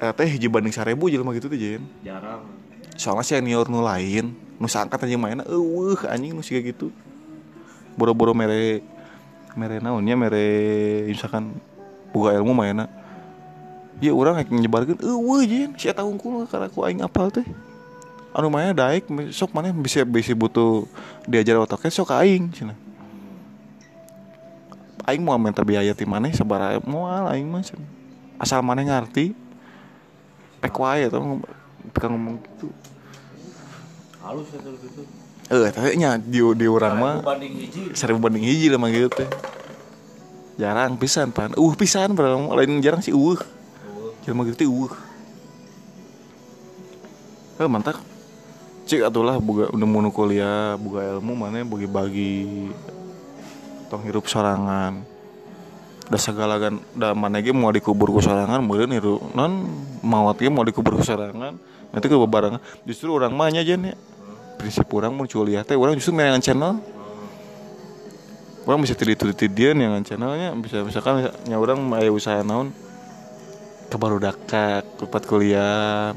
[0.00, 1.84] eh teh hiji banding sarebu jelema gitu tuh jen.
[2.00, 2.59] Jarang.
[3.00, 6.92] Soalnya senior nu lain nu seangkat aja mainnya eueuh anjing nu siga gitu.
[7.96, 8.84] Boro-boro mere
[9.56, 10.44] mere naonnya mere
[11.08, 11.56] misalkan
[12.12, 12.92] buka ilmu mainnya.
[14.04, 17.48] Ya orang kayak nyebarkan eueuh jen sia tahu unggul karena aku aing apal teh.
[18.36, 20.84] Anu mainnya daek sok mana bisa bisa butuh
[21.24, 22.76] diajar otaknya sok aing cina
[25.10, 27.66] aing mau minta biaya ti mana sabaraha moal aing mah
[28.38, 29.34] asal mana ngerti
[30.62, 31.42] pek wae tuh
[31.90, 32.70] tukang ngomong gitu
[34.30, 35.02] Halus ya terus itu.
[35.50, 37.14] Eh, tapi nya di di orang mah
[37.98, 39.26] seribu banding hiji lah mah gitu teh.
[40.54, 41.50] Jarang pisan pan.
[41.58, 43.34] Uh pisan mah lain jarang sih uh.
[44.22, 44.92] Jelema gitu teh uh.
[47.58, 47.98] Eh mantap.
[48.86, 52.70] Cik atulah boga udah mau kuliah, boga ilmu mana bagi-bagi
[53.90, 55.02] tong hirup sorangan.
[56.06, 59.66] Da segala kan da mana ge mau dikubur ku sorangan meureun hirup non
[60.38, 61.58] ge mau dikubur ku sorangan
[61.90, 63.94] nanti ke bebarengan justru orang mahnya aja nih
[64.60, 66.76] prinsip orang mau kuliah teh orang justru main channel.
[68.68, 72.76] Orang bisa teliti-teliti dia yang channelnya bisa misalkan nya orang aya usaha naon
[73.88, 76.12] ke baru dakak kupat kuliah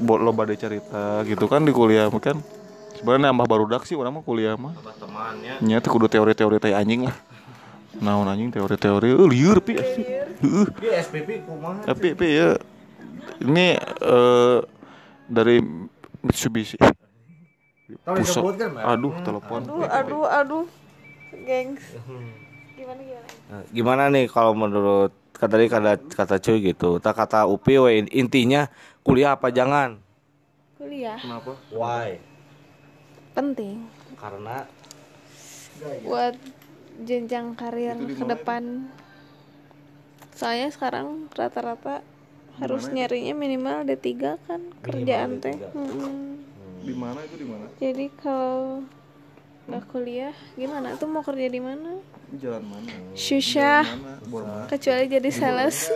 [0.00, 2.40] buat lo badai cerita gitu kan di kuliah kan
[2.96, 4.72] sebenarnya nambah baru dak sih orang mah kuliah mah.
[4.96, 7.16] Temannya nya teh kudu teori-teori teh anjing lah.
[8.00, 9.76] Naon anjing teori-teori eh liur pi.
[9.76, 10.66] Heeh.
[10.80, 11.84] dia SPP kumaha?
[11.84, 12.56] Tapi tapi ya.
[13.40, 14.58] Ini eh,
[15.28, 15.60] dari
[16.24, 16.76] Mitsubishi
[18.04, 18.42] pusat.
[18.84, 19.60] aduh telepon.
[19.66, 19.86] aduh.
[19.86, 20.66] Aduh aduh
[21.46, 21.84] gengs.
[22.74, 23.28] Gimana gimana?
[23.50, 27.00] Nah, gimana nih kalau menurut kata tadi kata kata cuy gitu?
[27.00, 28.68] Tak kata Upi we, intinya
[29.04, 30.00] kuliah apa jangan?
[30.80, 31.16] Kuliah.
[31.20, 31.56] Kenapa?
[31.72, 32.20] Why?
[33.36, 33.88] Penting.
[34.16, 34.64] Karena
[36.04, 36.36] buat
[37.04, 38.92] jenjang karir ke depan.
[40.30, 42.00] soalnya sekarang rata-rata
[42.56, 44.08] harus nyarinya minimal D3
[44.48, 45.52] kan kerjaan teh.
[45.76, 46.40] Mm-mm.
[46.80, 47.64] Di mana itu di mana?
[47.76, 48.84] Jadi kalau
[49.68, 50.96] nggak kuliah gimana?
[50.96, 52.00] Tuh mau kerja di mana?
[52.34, 52.90] Jalan mana?
[53.14, 53.84] Susah.
[54.66, 55.90] Kecuali jadi sales.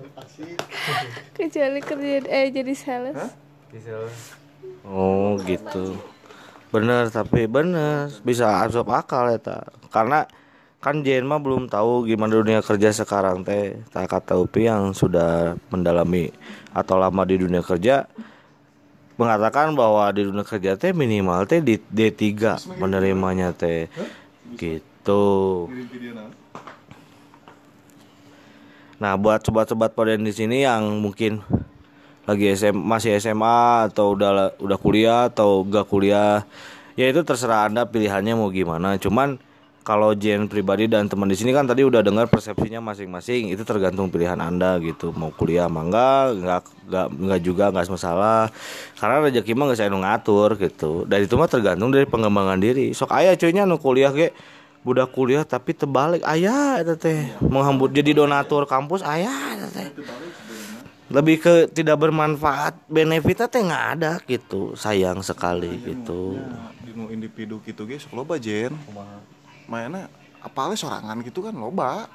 [1.36, 3.20] kecuali kerja eh jadi sales.
[4.86, 5.98] Oh gitu.
[6.70, 9.58] Bener tapi bener bisa asup akal ya ta.
[9.94, 10.26] karena
[10.82, 13.80] kan Jen mah belum tahu gimana dunia kerja sekarang teh.
[13.90, 16.28] Tak kata Upi yang sudah mendalami
[16.76, 18.04] atau lama di dunia kerja
[19.14, 23.86] mengatakan bahwa di dunia kerja teh minimal teh di D3 menerimanya teh
[24.58, 25.22] gitu
[28.94, 31.42] Nah, buat sobat-sobat poden di sini yang mungkin
[32.24, 36.46] lagi SM, masih SMA atau udah udah kuliah atau gak kuliah,
[36.96, 38.96] ya itu terserah Anda pilihannya mau gimana.
[38.96, 39.36] Cuman
[39.84, 44.08] kalau Jen pribadi dan teman di sini kan tadi udah dengar persepsinya masing-masing, itu tergantung
[44.08, 45.12] pilihan Anda gitu.
[45.12, 48.48] Mau kuliah apa enggak, enggak enggak, enggak juga enggak masalah.
[48.96, 51.04] Karena rezeki mah enggak saya nu ngatur gitu.
[51.04, 52.96] Dan itu mah tergantung dari pengembangan diri.
[52.96, 54.32] Sok aya cuynya nu kuliah ge
[54.84, 59.88] budak kuliah tapi terbalik ayah eta teh menghambut jadi donatur kampus ayah eta teh
[61.08, 66.36] lebih ke tidak bermanfaat benefitnya teh nggak ada gitu sayang sekali gitu
[66.84, 68.76] di nu individu gitu ge sok loba jen
[69.70, 70.10] mainnya
[70.44, 72.08] apalnya sorangan gitu kan loba.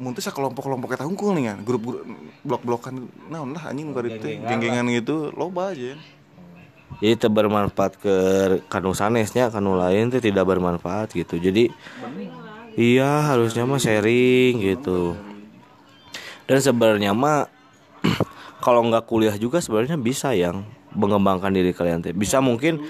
[0.00, 2.02] Mun teh sakelompok-kelompok eta hungkul nih kan grup-grup
[2.42, 3.06] blok-blokan.
[3.30, 6.00] Naon lah anjing nu itu geng-gengan gitu loba jen
[7.02, 8.16] jadi itu bermanfaat ke
[8.70, 11.34] kanu sanesnya kanu lain itu tidak bermanfaat gitu.
[11.40, 11.72] Jadi
[12.76, 15.16] iya harusnya mah sharing gitu.
[16.44, 17.48] Dan sebenarnya mah
[18.64, 22.12] kalau nggak kuliah juga sebenarnya bisa yang mengembangkan diri kalian teh.
[22.12, 22.82] Bisa mungkin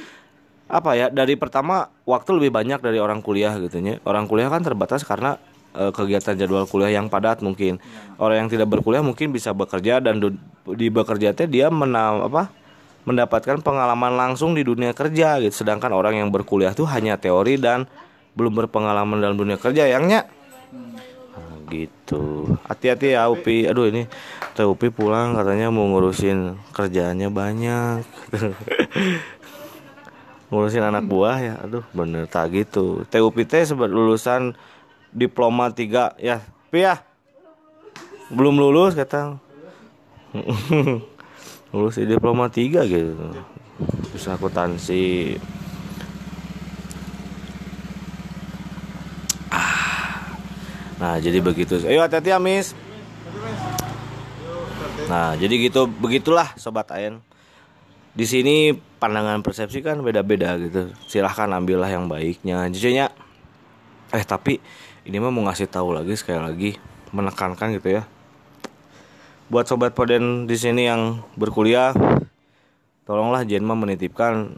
[0.66, 4.62] apa ya dari pertama waktu lebih banyak dari orang kuliah gitu ya orang kuliah kan
[4.62, 5.38] terbatas karena
[5.76, 7.80] eh, kegiatan jadwal kuliah yang padat mungkin.
[8.20, 10.38] Orang yang tidak berkuliah mungkin bisa bekerja dan du-
[10.76, 12.52] di bekerja teh dia menam apa
[13.02, 15.64] mendapatkan pengalaman langsung di dunia kerja gitu.
[15.64, 17.88] Sedangkan orang yang berkuliah tuh hanya teori dan
[18.32, 20.24] belum berpengalaman dalam dunia kerja yangnya
[21.32, 22.44] Nah, gitu.
[22.68, 23.64] Hati-hati ya Upi.
[23.64, 24.04] Aduh ini
[24.52, 28.04] Teh Upi pulang katanya mau ngurusin kerjaannya banyak
[30.52, 33.08] ngurusin anak buah ya aduh bener tak gitu.
[33.08, 34.52] Teh sebab lulusan
[35.08, 37.00] diploma 3 ya Pi ya.
[38.28, 39.40] Belum lulus kata.
[41.72, 43.28] Lulus di diploma 3 gitu.
[44.12, 45.36] Terus akuntansi.
[51.02, 51.82] Nah, jadi begitu.
[51.82, 52.78] Ayo hati-hati ya, Miss.
[55.10, 57.18] Nah, jadi gitu begitulah sobat Ayen.
[58.12, 60.92] Di sini pandangan persepsi kan beda-beda gitu.
[61.08, 62.68] Silahkan ambillah yang baiknya.
[62.68, 63.08] Jadinya
[64.12, 64.60] eh tapi
[65.08, 66.70] ini mah mau ngasih tahu lagi sekali lagi
[67.10, 68.02] menekankan gitu ya.
[69.48, 71.92] Buat sobat Poden di sini yang berkuliah,
[73.04, 74.56] tolonglah Jenma menitipkan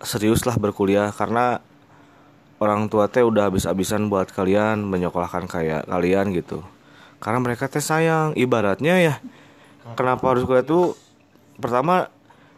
[0.00, 1.60] seriuslah berkuliah karena
[2.60, 6.64] orang tua teh udah habis-habisan buat kalian menyekolahkan kayak kalian gitu
[7.20, 9.14] karena mereka teh sayang ibaratnya ya
[9.96, 10.96] kenapa harus kuliah tuh
[11.60, 12.08] pertama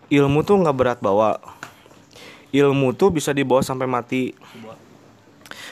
[0.08, 1.40] ilmu tuh nggak berat bawa.
[2.48, 4.32] Ilmu tuh bisa dibawa sampai mati.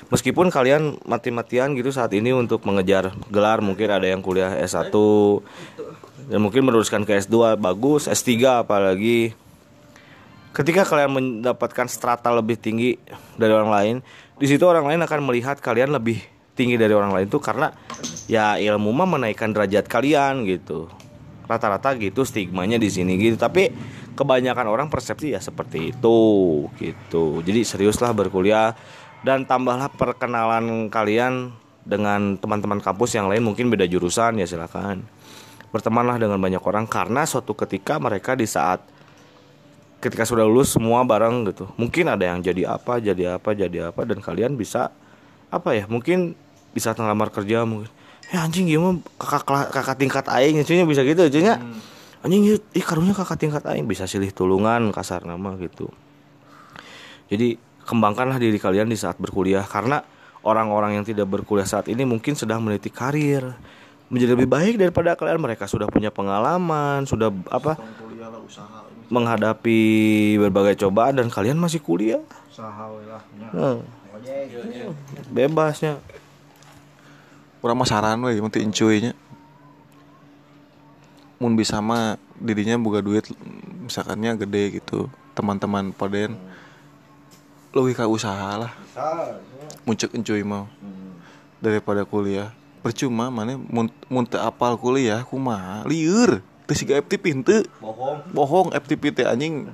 [0.07, 4.95] Meskipun kalian mati-matian gitu saat ini untuk mengejar gelar mungkin ada yang kuliah S1
[6.31, 8.07] dan mungkin meneruskan ke S2 bagus.
[8.07, 9.33] S3 apalagi.
[10.53, 12.97] Ketika kalian mendapatkan strata lebih tinggi
[13.37, 13.97] dari orang lain
[14.37, 16.21] di situ orang lain akan melihat kalian lebih
[16.57, 17.73] tinggi dari orang lain tuh karena
[18.25, 20.89] ya ilmu mah menaikkan derajat kalian gitu.
[21.45, 23.37] Rata-rata gitu stigmanya di sini gitu.
[23.37, 23.69] Tapi
[24.17, 26.19] kebanyakan orang persepsi ya seperti itu
[26.81, 27.45] gitu.
[27.45, 28.73] Jadi seriuslah berkuliah
[29.21, 31.53] dan tambahlah perkenalan kalian
[31.87, 35.05] dengan teman-teman kampus yang lain mungkin beda jurusan ya silakan.
[35.71, 38.81] Bertemanlah dengan banyak orang karena suatu ketika mereka di saat
[40.01, 41.69] ketika sudah lulus semua bareng gitu.
[41.77, 44.91] Mungkin ada yang jadi apa jadi apa jadi apa dan kalian bisa
[45.53, 46.35] apa ya mungkin
[46.73, 47.93] bisa ngelamar kerja mungkin
[48.33, 48.99] ya anjing gimana?
[49.21, 51.63] Kakak kakak tingkat aing cunya bisa gitu cunya
[52.27, 55.87] anjing ieu- ih karunya kakak tingkat aing bisa silih tulungan kasar nama gitu
[57.31, 57.55] jadi
[57.87, 60.03] kembangkanlah diri kalian di saat berkuliah karena
[60.43, 63.55] orang-orang yang tidak berkuliah saat ini mungkin sedang meniti karir
[64.11, 69.79] menjadi lebih baik daripada kalian mereka sudah punya pengalaman sudah apa kuliah lah usaha menghadapi
[70.43, 73.49] berbagai cobaan dan kalian masih kuliah usaha we lah nya.
[73.55, 73.79] Hmm.
[75.31, 76.03] bebasnya
[77.65, 79.13] Urang mah saran we mun teu encuy nya.
[81.37, 83.29] Mun bisa mah didinya boga duit
[83.85, 85.13] misalkannya gede gitu.
[85.37, 86.37] Teman-teman poden
[87.77, 88.73] lebih ke usaha lah.
[89.85, 90.65] Muncul encuy mah
[91.61, 92.53] daripada kuliah.
[92.81, 96.41] Percuma mana mun apal kuliah kumaha lieur.
[96.67, 97.63] Teu siga FTP henteu.
[97.79, 99.71] bohong Bohong FTP teh anjing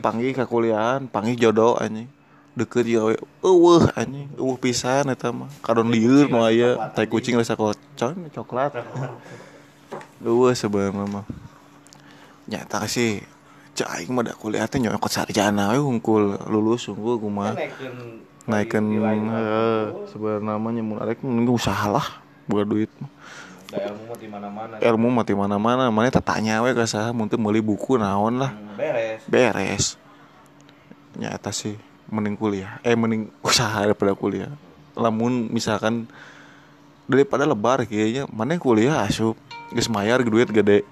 [0.00, 2.08] panggil ke kuliahan, panggil jodoh anjing.
[2.56, 3.20] Deket ya we.
[3.44, 5.52] Eueuh anjing, eueuh pisan eta mah.
[5.60, 8.72] Kadon lieur nu aya, tai kucing rasa kocon coklat.
[10.26, 11.24] Eueuh sebenarnya mah.
[12.50, 13.22] Nyata sih
[13.78, 17.54] cek aing mah da kuliah teh nyokot sarjana we hungkul lulus hungkul kumaha.
[18.50, 22.06] Naikeun heeh sebenarnya mah mun arek mending usaha lah
[22.50, 22.90] buat duit.
[23.70, 24.74] Ilmu mah di mana-mana.
[24.82, 28.50] Ilmu mati mana-mana mana tanya we ka saha mun teu meuli buku naon lah.
[28.74, 29.22] Beres.
[29.30, 29.84] Beres.
[31.14, 31.78] Nyata sih
[32.10, 34.50] mending kuliah eh mending usaha daripada kuliah.
[34.98, 36.10] Lamun misalkan
[37.06, 39.38] daripada lebar kayaknya mana kuliah asup
[39.76, 40.82] geus mayar duit gede.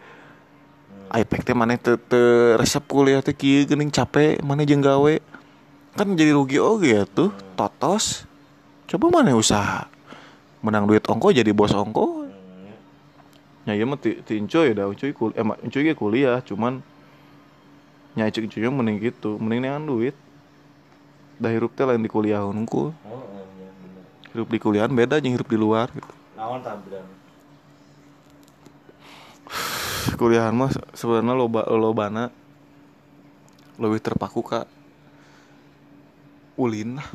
[1.15, 5.15] iPad teh mana teu teu resep kuliah teh kieu geuning capek mana jeung gawe.
[5.97, 8.29] Kan jadi rugi oge ya tuh totos.
[8.85, 9.89] Coba mana usaha.
[10.61, 12.29] Menang duit ongko jadi bos ongko.
[13.65, 16.85] Ya iya mah ti, ti encoy dah encoy kul eh ge kuliah cuman
[18.13, 20.13] nya encoy encoy mending gitu mending duit.
[21.41, 22.93] Dah hirup teh lain di kuliah unggul
[24.35, 26.11] hirup di kuliahan beda jeung hirup di luar gitu.
[26.35, 26.59] Naon
[30.15, 32.31] kuliahan mah se- sebenarnya loba lobana
[33.81, 34.67] lebih terpaku kak
[36.55, 37.03] ulin.
[37.03, 37.11] Lah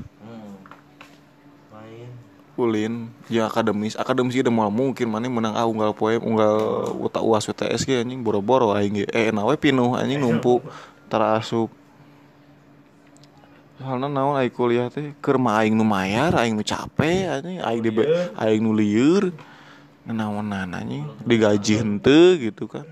[1.71, 2.11] main.
[2.59, 3.95] Ulin ya akademis.
[3.95, 6.55] Akademis udah mau mungkin mana menang ah unggal poem unggal
[6.99, 9.05] utak uas UTS ge anjing boro-boro aing ge.
[9.15, 10.59] Eh nawe pinuh anjing numpuk
[11.07, 11.71] tara asup.
[13.79, 17.79] Soalnya naon aing kuliah teh keur mah aing nu mayar aing nu capek anjing aing
[17.79, 17.91] di
[18.35, 19.31] aing nu lieur
[20.13, 21.05] naonan anjing?
[21.23, 22.85] Digaji henteu gitu kan.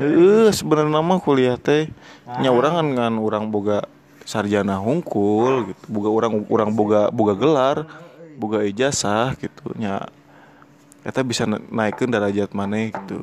[0.00, 1.88] Heeh, sebenarnya mah kuliah teh
[2.40, 3.84] nya urang kan ngan urang boga
[4.24, 5.84] sarjana hungkul gitu.
[5.92, 7.76] Boga urang urang boga boga gelar,
[8.34, 9.76] boga ijazah gitu.
[9.76, 10.08] Nya
[11.04, 13.20] eta bisa na- naikeun derajat maneh gitu.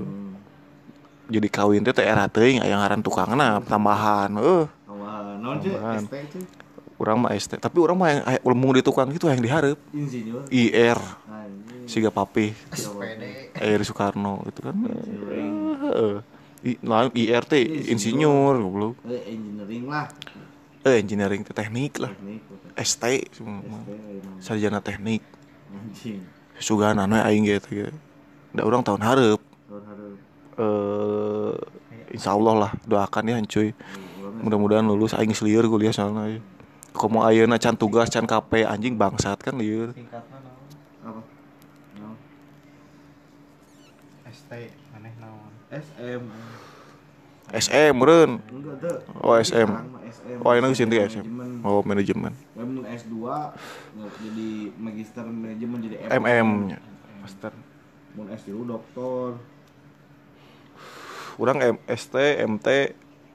[1.29, 4.33] Jadi kawin teh teh era teuing aya ngaran tukangna tambahan.
[4.37, 6.09] Heuh, Wah, naon
[6.99, 9.79] itu urang mah ST, tapi urang mah yang aya- ulmu di tukang gitu yang diharap.
[9.89, 10.51] insinyur.
[10.51, 11.88] IR Anjing.
[11.88, 13.23] siga papi SPD
[13.55, 14.75] Air Soekarno gitu kan.
[14.75, 16.15] Heeh.
[16.59, 18.99] I, nah, IR teh insinyur goblok.
[19.07, 20.12] Eh, engineering lah.
[20.81, 22.12] Eh engineering teh teknik lah.
[22.12, 22.43] Teknik.
[22.75, 23.79] ST semua.
[23.88, 25.23] Eh, sarjana teknik
[25.71, 26.19] Anjing.
[26.59, 27.88] sugana we aing ge teh ge.
[28.51, 30.17] da urang tahun hareup Tahun hareup.
[30.57, 31.55] eh
[32.12, 33.71] insya Allah lah doakan ya cuy
[34.41, 36.39] mudah-mudahan lulus aing geus lieur kuliah soalna ya.
[36.93, 40.65] Komo ayeuna can tugas can KP anjing bangsat kan lieur Singkatnya naon?
[41.06, 41.21] Apa?
[41.99, 42.17] Naon?
[44.30, 44.52] ST
[44.93, 46.21] maneh naon SM.
[47.49, 48.41] SM meureun.
[49.21, 49.69] Oh, SM.
[50.10, 50.38] SM.
[50.41, 51.25] oh ayeuna geus inti SM
[51.65, 56.80] oh manajemen mun S2 nggak jadi magister manajemen jadi MM nya
[57.21, 57.54] master
[58.17, 59.38] Mun S3 doktor.
[61.39, 62.67] urang M, ST MT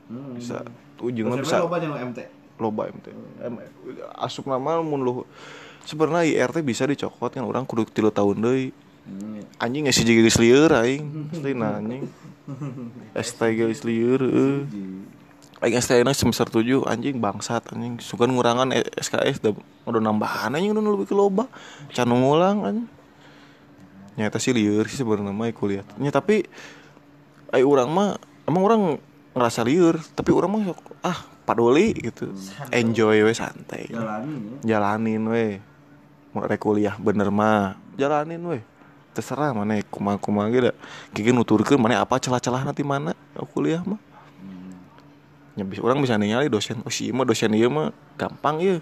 [0.05, 0.37] Hmm.
[0.37, 0.61] bisa
[1.01, 2.29] Dosennya bisa loba jeung MT.
[2.59, 3.11] loba MT
[4.14, 5.12] asup nama mun lu
[5.85, 8.40] sebenarnya IRT bisa dicokot kan orang kudu tilu tahun
[9.05, 9.45] Hmm.
[9.61, 12.09] anjing geus hiji geus lieur aing asli anjing.
[13.13, 14.25] ST geus lieur
[15.61, 18.00] aing ST na semester 7 anjing bangsat anjing.
[18.00, 19.52] Sugan ngurangan E- SKS da
[19.85, 21.44] udah nambahan anjing udah lebih ke loba.
[21.92, 22.88] Can ngulang anjing
[24.17, 25.85] nyata sih lieur sih sebenarnya mah kuliah.
[26.00, 26.48] Nya tapi
[27.52, 28.17] ai urang mah
[28.48, 28.81] emang orang
[29.37, 30.63] ngerasa lieur tapi orang mah
[31.05, 32.33] ah padoli gitu.
[32.73, 33.88] Enjoy we santai.
[33.92, 34.81] Jalanin ya.
[34.81, 35.61] jalanin we
[36.33, 37.77] mau rek kuliah bener mah.
[37.95, 38.59] Jalanin we
[39.15, 40.73] terserah mana kuma kuma gitu.
[41.15, 43.13] Kiki nuturkeun mana apa celah-celah nanti mana
[43.53, 44.01] kuliah mah.
[45.55, 46.83] Bisa orang bisa ningali dosen.
[46.83, 48.77] Oh sih mah dosen ieu mah gampang ya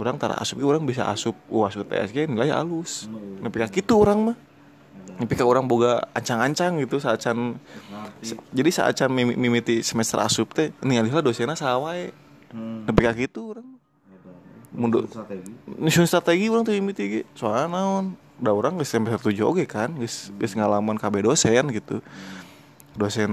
[0.00, 3.04] orang tara asup orang bisa asup uas UTSG nilai halus.
[3.44, 4.36] Nepi ka kitu orang mah
[5.20, 7.60] tapi ke orang boga ancang-ancang gitu saat can
[8.56, 12.08] jadi saat can mimi- mimiti semester asup teh ini alihlah dosennya sawae
[12.88, 13.68] tapi kayak gitu orang.
[14.70, 15.06] Mundur
[15.78, 16.46] nyusun strategi.
[16.50, 17.22] Orang tuh mimiti ge.
[17.34, 22.02] Soalnya naon da orang geus semester tujuh oge kan geus geus ngalaman KB dosen gitu.
[22.94, 23.30] Dosen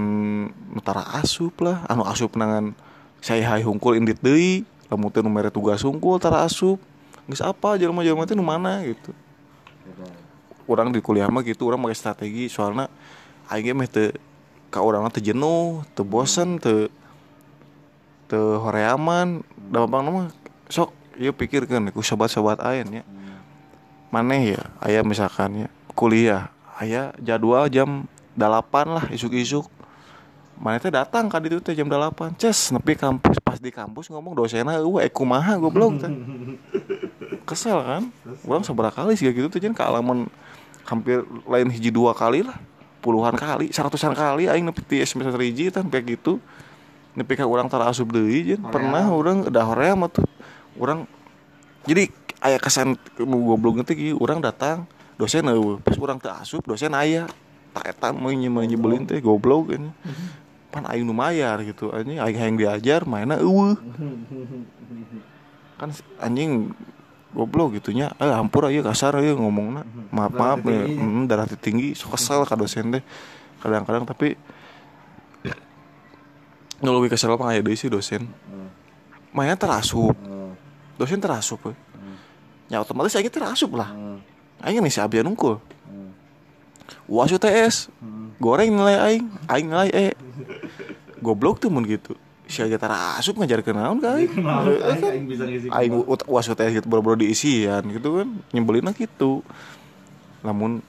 [0.70, 1.82] nutara asup lah.
[1.90, 2.74] Anu asup nangan
[3.18, 6.78] saya hai hungkul indit deui lamun teu nu mere tugas hungkul tara asup.
[7.26, 9.10] Geus apa jelema-jelema teh nu mana gitu
[10.68, 12.86] orang di kuliah mah gitu orang pakai strategi soalnya
[13.48, 14.12] aing ge meh teu
[14.68, 16.92] ka urang teu jenuh teu bosen teu
[18.28, 20.26] teu horeaman da pang mah
[20.68, 23.04] sok ieu pikirkeun ku sobat-sobat aing ya
[24.12, 28.06] maneh ya aya misalkan ya kuliah aya jadwal jam
[28.38, 29.66] 8 lah isuk-isuk.
[30.58, 34.34] Mana teh datang kan itu teh jam 8 ces nepi kampus pas di kampus ngomong
[34.34, 35.58] dosenna eueuh eh kumaha?
[35.58, 36.10] Goblok teh.
[37.48, 38.02] Kesel kan?
[38.46, 40.30] Orang seberapa kali sih gitu tuh jen ke alaman
[40.88, 42.56] hampir lain hiji dua kali lah.
[43.04, 46.40] Puluhan kali seratusan kali aing nepi di semester hiji kan kayak gitu.
[47.14, 50.22] Nepi ka urang tara asup deui jen pernah orang udah horea mah tuh
[50.78, 51.02] orang
[51.82, 52.06] jadi
[52.38, 54.86] aya kesan goblok teh kieu urang datang
[55.18, 57.26] dosen eueuh pas urang teu asup dosen aya
[57.74, 59.90] tak eta mah nyebelin teh goblok ini
[60.70, 63.74] pan aing nu mayar gitu anjing aing hayang diajar mainnya eueuh.
[65.74, 65.90] Kan
[66.22, 66.70] anjing
[67.32, 68.12] goblok gitunya.
[68.16, 69.84] Eh hampur aja kasar aja ngomongnya.
[70.12, 70.84] Maaf maaf ya.
[70.86, 73.04] Hmm, darah tinggi so kesel ka dosen deh.
[73.60, 74.38] Kadang-kadang tapi
[76.78, 78.30] nggak lebih kesel apa kayak sih dosen?
[79.34, 80.14] Mainnya terasup.
[80.98, 81.74] Dosen terasup ya.
[82.68, 83.90] ya otomatis aja terasup lah.
[84.62, 85.58] Aing nih si Abian nungkul.
[87.08, 87.92] Uas UTS
[88.38, 89.24] goreng nilai aing.
[89.50, 90.06] Aing nilai E.
[91.24, 92.14] Goblok tuh mun gitu
[92.48, 96.80] si aja terasup ngajar ke naon ka aing aing bisa ngisi aing ut- uas UTS
[96.80, 98.28] gitu boro-boro diisian gitu kan?
[98.56, 99.44] Nyebelin gitu.
[100.40, 100.80] Namun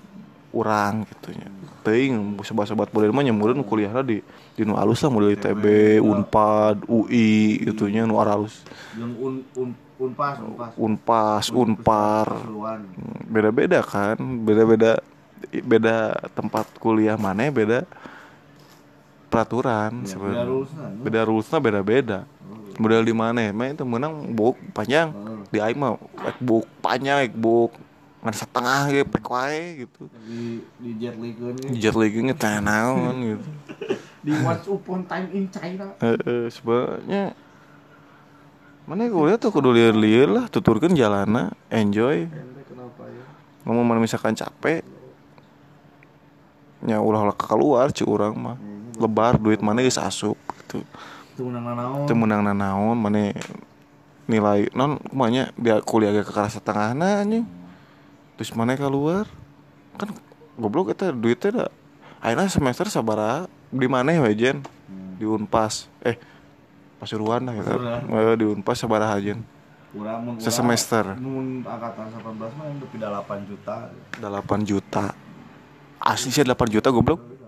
[0.55, 1.51] urang gitu nya.
[1.83, 4.23] Teuing sobat-sobat boleh mah nyemureun kuliah di
[4.55, 8.63] di nu alus lah model ITB, Unpad, UI gitu nya nu alus.
[8.95, 10.71] Yang un un unpas unpas.
[10.79, 12.27] Unpas, Unpar.
[13.27, 14.15] Beda-beda kan?
[14.47, 15.03] Beda-beda
[15.49, 17.83] beda tempat kuliah mana beda
[19.29, 20.65] peraturan beda nu.
[21.05, 22.19] beda rulesnya beda-beda.
[22.79, 25.13] Model di mana main itu menang book panjang.
[25.53, 27.77] Di aing mah ek book panjang ek book
[28.19, 30.03] ngan setengah gitu pek wae gitu.
[30.27, 31.67] Di di jet likeun ge.
[31.79, 33.49] jet lagi nya naon gitu.
[34.25, 35.95] Di what's upon time in China.
[36.03, 37.37] Heeh, sebenarnya
[38.89, 40.45] mana kuliah tuh kudu lieur-lieur lah.
[40.49, 42.27] Tuturkeun jalana enjoy.
[42.65, 43.23] Kenapa ya?
[43.63, 44.83] Ngomong mana misalkan capek
[46.79, 48.55] nya ulah ulah keluar ci urang mah
[48.99, 50.83] lebar duit mana geus asup gitu.
[51.33, 52.03] Itu menang nanaon.
[52.03, 53.31] Itu menang nanaon mana
[54.29, 57.47] nilai non kumanya dia kuliah ge keras setengahna anjing.
[58.35, 59.25] Terus mana keluar?
[59.95, 60.11] Kan
[60.53, 61.65] goblok eta duitnya da
[62.19, 64.59] akhirnya semester sabaraha di mana ya jen?
[65.15, 65.87] Di unpas.
[66.03, 66.19] Eh
[66.99, 67.71] pasuruan lah kita
[68.11, 69.39] Eh, di unpas sabaraha jen.
[69.89, 71.17] Kurang mun Sesemester.
[71.17, 73.75] mun angkatan 18 mah lebih 8 juta.
[74.21, 75.05] 8 juta.
[75.97, 77.38] Asli sih 8 juta goblok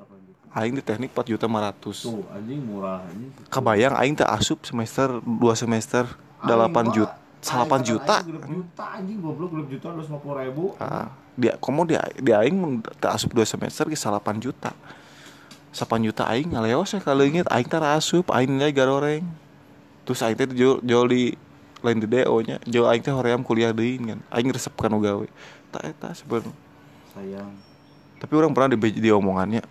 [0.52, 3.32] aing di teknik 4 juta 500 tuh anjing murah anjing.
[3.47, 6.04] Kebayang aing teh asup semester 2 semester
[6.43, 7.16] 8 juta.
[7.41, 10.64] 8 juta juta anjing goblok gelap juta 250 ribu.
[10.78, 14.76] Ah, dia komo dia dia aing teu asup 2 semester ge 8 juta.
[15.72, 19.26] 8 juta aing ngaleos ya kalau inget aing teh asup aing nilai garoreng.
[20.04, 21.34] Terus aing teh jual, jual di
[21.82, 22.60] lain di DO nya.
[22.68, 25.28] Jual aing teh hoream kuliah deui kan aing resep kan gawe
[25.72, 26.52] tak eta sebenarnya
[27.16, 27.52] sayang.
[28.20, 29.64] Tapi orang pernah di, di omongannya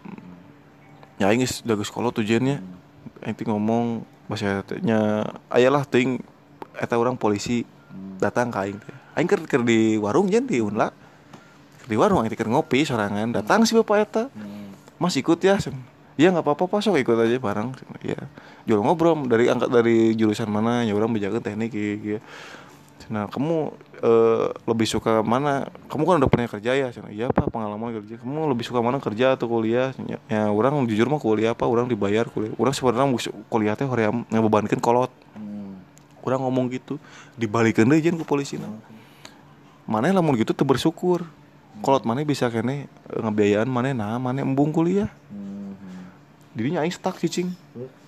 [1.20, 2.64] ya aing geus da geus kolot tujuannya.
[3.20, 6.24] Aing teh ngomong bahasa nya ayalah ting
[6.80, 7.68] eta orang polisi
[8.16, 8.96] datang ke aing teh.
[9.20, 10.88] Aing keur keur di warung jen di Unla.
[11.84, 13.36] Di warung aing keur ngopi sorangan.
[13.36, 14.24] Datang si bapak eta.
[14.96, 15.60] Mas ikut ya.
[16.16, 16.80] Iya nggak apa-apa pak.
[16.80, 17.76] Sok ikut aja bareng.
[18.00, 18.24] Ya
[18.64, 22.20] jual ngobrol dari angkat dari jurusan mana ya orang bejakan teknik gitu
[23.08, 25.68] nah kamu eh, lebih suka mana?
[25.88, 26.88] Kamu kan udah pernah kerja ya?
[26.90, 28.20] Cina, iya pak pengalaman kerja.
[28.20, 29.92] Kamu lebih suka mana kerja atau kuliah?
[30.08, 32.52] Ya, ya orang jujur mah kuliah apa orang dibayar kuliah.
[32.56, 33.06] Orang sebenarnya
[33.48, 35.12] kuliah teh hoream ngebebankeun kolot.
[36.20, 37.00] Orang ngomong gitu
[37.40, 38.60] dibalikin deh jen ke polisi.
[39.88, 41.24] Mana lamun gitu tuh bersyukur.
[41.80, 43.96] Kolot mana bisa kene eh, ngebiayaan mana?
[43.96, 45.08] Nah mana embung kuliah.
[46.56, 47.52] Dirinya aing stuck cicing.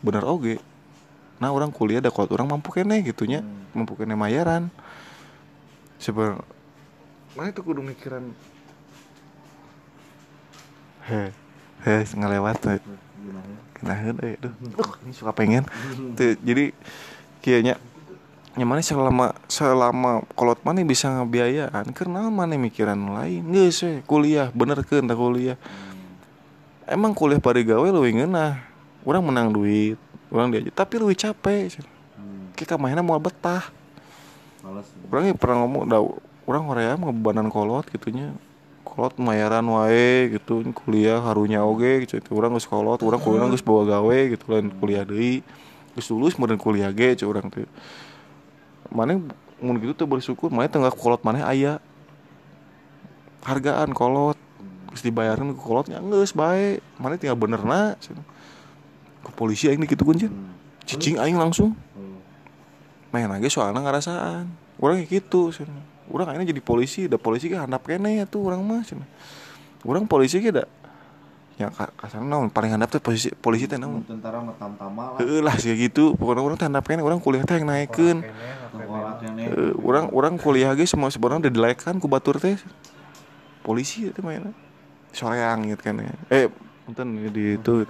[0.04, 0.60] Bener oge.
[1.40, 3.40] Nah orang kuliah ada kolot orang mampu kene gitunya.
[3.72, 4.68] Mampu kene mayaran
[6.02, 6.42] sebenarnya
[7.38, 8.34] mana tuh kudu mikiran?
[11.06, 11.30] He.
[11.86, 12.82] He ngelewat tuh
[13.78, 15.62] kenahan eh duh Duh, ini suka pengen.
[16.18, 16.74] Tuh jadi
[17.38, 17.78] kayaknya
[18.58, 23.46] yang mana selama selama kolot mana bisa ngebiayaan karena mana mikiran lain.
[23.46, 25.56] Nggak sih kuliah bener kan tak kuliah.
[26.84, 28.72] Emang kuliah pada gawe lu ngeunah
[29.06, 29.98] orang menang duit
[30.30, 31.82] orang diaja tapi lu capek
[32.54, 33.68] kita mainnya mau betah
[35.10, 36.02] orang pernah ngomong dah
[36.46, 38.34] orang Korea mah bebanan kolot gitunya.
[38.82, 40.62] Kolot mayaran wae gitu.
[40.72, 42.18] Kuliah harunya oge gitu.
[42.34, 44.44] Orang geus kolot orang kuliah geus bawa gawe gitu.
[44.48, 45.42] Lain kuliah deui.
[45.98, 47.66] Geus lulus kemudian kuliah ge cek urang teh.
[48.92, 49.18] Mana
[49.62, 51.82] mun gitu tuh bersyukur mana tengah kolot mana aya.
[53.42, 54.38] Hargaan kolot.
[54.94, 56.78] Geus dibayarin ke kolotnya geus bae.
[57.00, 58.26] Mana tinggal benerna cenah.
[59.22, 60.26] ke polisi aing gitu kunci
[60.82, 61.78] cicing aing langsung
[63.12, 64.44] main lagi soalnya ngerasaan
[64.80, 65.84] orang kayak gitu cenah.
[66.10, 69.06] orang akhirnya jadi polisi udah polisi kan handap kene ya tuh orang mah cenah.
[69.84, 70.64] orang polisi kita
[71.60, 74.02] ya ka- kasar naon paling handap tuh polisi polisi teh naon?
[74.08, 75.20] Tentara mah tam-tama lah.
[75.20, 76.16] Heeh lah sih gitu.
[76.16, 78.24] Pokoknya orang teh handap kene orang kuliah teh yang naikeun
[79.42, 82.56] Eh, orang orang kuliah ge semua sebenarnya udah dilaikan ku batur teh
[83.60, 84.54] polisi itu mainnya.
[85.12, 86.14] Soreang gitu kan ya.
[86.32, 86.46] Eh
[86.82, 87.86] punten di itu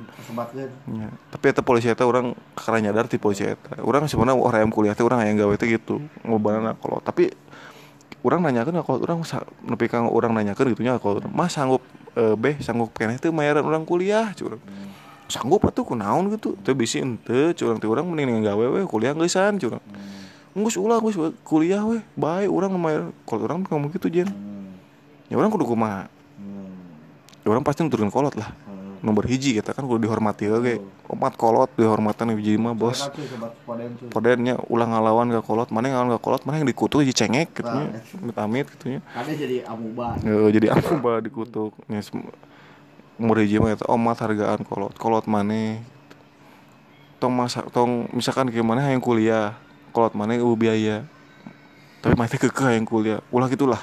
[0.88, 1.08] Ya.
[1.32, 3.80] Tapi eta polisi eta orang karena nyadar ti polisi eta.
[3.80, 5.98] Orang sebenarnya orang yang kuliah teh orang yang gawe teh gitu.
[6.24, 7.32] Ngobrolna kalau tapi
[8.22, 9.18] orang nanyakeun kalau orang
[9.64, 11.82] nepi ka orang nanyakeun gitunya kalau Mas sanggup
[12.14, 14.60] eh, beh sanggup keneh teh mayaran orang kuliah curang.
[15.26, 16.54] Sanggup atuh kunaon gitu.
[16.60, 19.80] Teu bisi henteu curang teh orang mending gawe we kuliah geussan curang.
[20.52, 21.16] Ngus ulah ngus
[21.48, 24.28] kuliah we bae orang mayar kalau orang ngomong gitu jen.
[25.32, 26.12] Ya orang kudu kumaha.
[27.42, 28.52] Ya orang pasti nuturun kolot lah
[29.02, 30.78] nomor hiji kita kan kudu dihormati oke.
[31.10, 33.10] Umat kolot dihormatan hiji mah bos.
[34.14, 37.66] podennya ulang ngalawan ke kolot mana yang ngalawan ke kolot mana yang dikutuk dicengek gitu
[37.66, 39.00] nya amit amit gitu nya
[39.34, 40.14] jadi amuba.
[40.22, 42.30] Eh, jadi apa bah dikutuk sem-
[43.18, 44.94] umur hiji mah eta omat hargaan kolot.
[44.96, 45.82] Kolot mana?
[47.18, 49.58] Tong masa tong misalkan gimana yang kuliah
[49.90, 51.04] kolot mana u biaya
[52.02, 53.18] tapi mah teh kekeh yang kuliah.
[53.30, 53.82] Ulah gitulah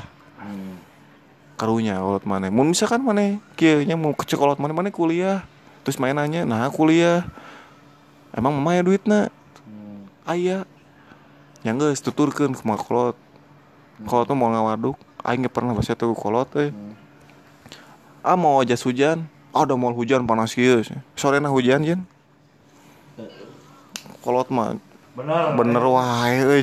[1.60, 5.44] karunya kolot mana mun misalkan mana kieu nya mau kecek kolot mana mana kuliah
[5.84, 7.28] terus mainannya nah kuliah
[8.32, 9.28] emang mama ya duitna?
[10.24, 10.64] Aya.
[11.66, 13.18] Yang geus tuturkeun kumaha kolot.
[14.08, 14.96] Kolot tuh mau ngawaduk
[15.28, 16.72] aing ge pernah baca tuh kolot eh
[18.24, 19.28] ah mau jas hujan?
[19.52, 20.80] Ah udah mau hujan panas kieu.
[21.20, 22.02] Sore hujan jen
[24.24, 24.76] kolot mah
[25.16, 25.84] benar bener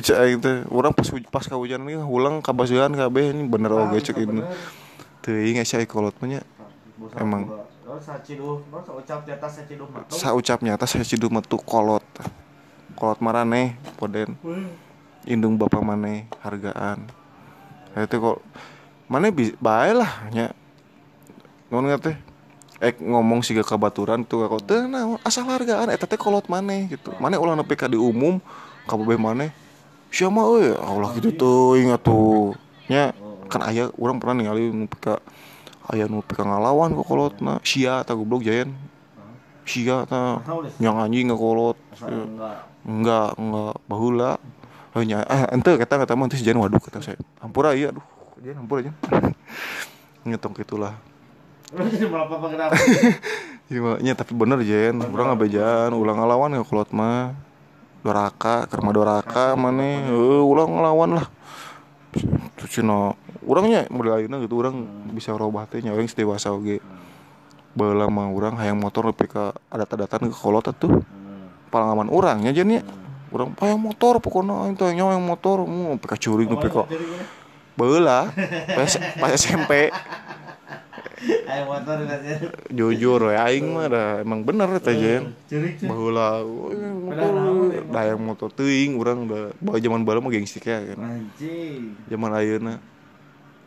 [0.01, 4.17] cek aing teh urang pas pas kahujanan ge ulang kabasuhan kabeh ini bener oge cek
[4.17, 4.41] ini
[5.27, 6.41] teuing asa kolot mah nya.
[7.19, 7.51] Emang.
[10.07, 12.07] sa ucap nyata saya cidu metu kolot.
[12.95, 14.39] Kolot marane poden.
[15.27, 17.03] Indung bapak maneh hargaan.
[17.91, 18.39] Itu kok
[19.11, 20.55] mana bi bae lah nya.
[21.67, 22.15] Non teh.
[22.79, 27.11] Eh ngomong siga kabaturan tuh kok teh naon asal hargaan eta teh kolot maneh gitu.
[27.19, 28.39] Maneh ulah nepi ka di umum
[28.87, 29.51] kabeh maneh
[30.07, 32.55] sia mah euy Allah gitu tuh ingat tuh
[32.87, 33.11] nya
[33.47, 35.19] kan aya urang pernah ningali nu ka
[35.91, 38.75] aya nu pika ngalawan kok kolotna sia ta goblok jayan
[39.63, 40.43] sia ta
[40.79, 41.79] yang anjing ngakolot
[42.87, 44.39] enggak enggak bahula
[44.95, 48.05] hanya ah ente kata kata mah teh jangan waduk kata saya ampura iya aduh
[48.39, 49.33] jangan ampura jangan
[50.27, 50.95] ngetong gitulah
[53.67, 57.35] Iya, tapi bener Jen, urang ngabejaan, ulang ngelawan ya kolot mah.
[57.99, 61.27] Doraka, kerma doraka mana, eh ulang ngelawan lah.
[62.55, 63.11] Terus cina,
[63.47, 64.83] urangnya mulai ayeuna gitu urang
[65.15, 66.83] bisa robah teh nya urang dewasa oge.
[67.77, 71.01] Baheula mah urang hayang motor lebih ke adat-adatan ke kolot tuh.
[71.71, 72.81] Pengalaman urang nya Jen nya.
[73.31, 76.83] Urang hayang motor pokoknya aing teh nya hayang motor, mu pika curing nepi ka.
[77.79, 78.29] Baheula
[78.75, 79.93] pas pas SMP.
[81.17, 85.33] ayo motor katanya jujur ya aing mah dah emang bener eta jen.
[85.49, 87.31] curi baheula motor.
[87.89, 91.97] dayang motor teuing urang udah bawa zaman baru mah gengsi kayak kan anjing.
[92.05, 92.77] Zaman ayeuna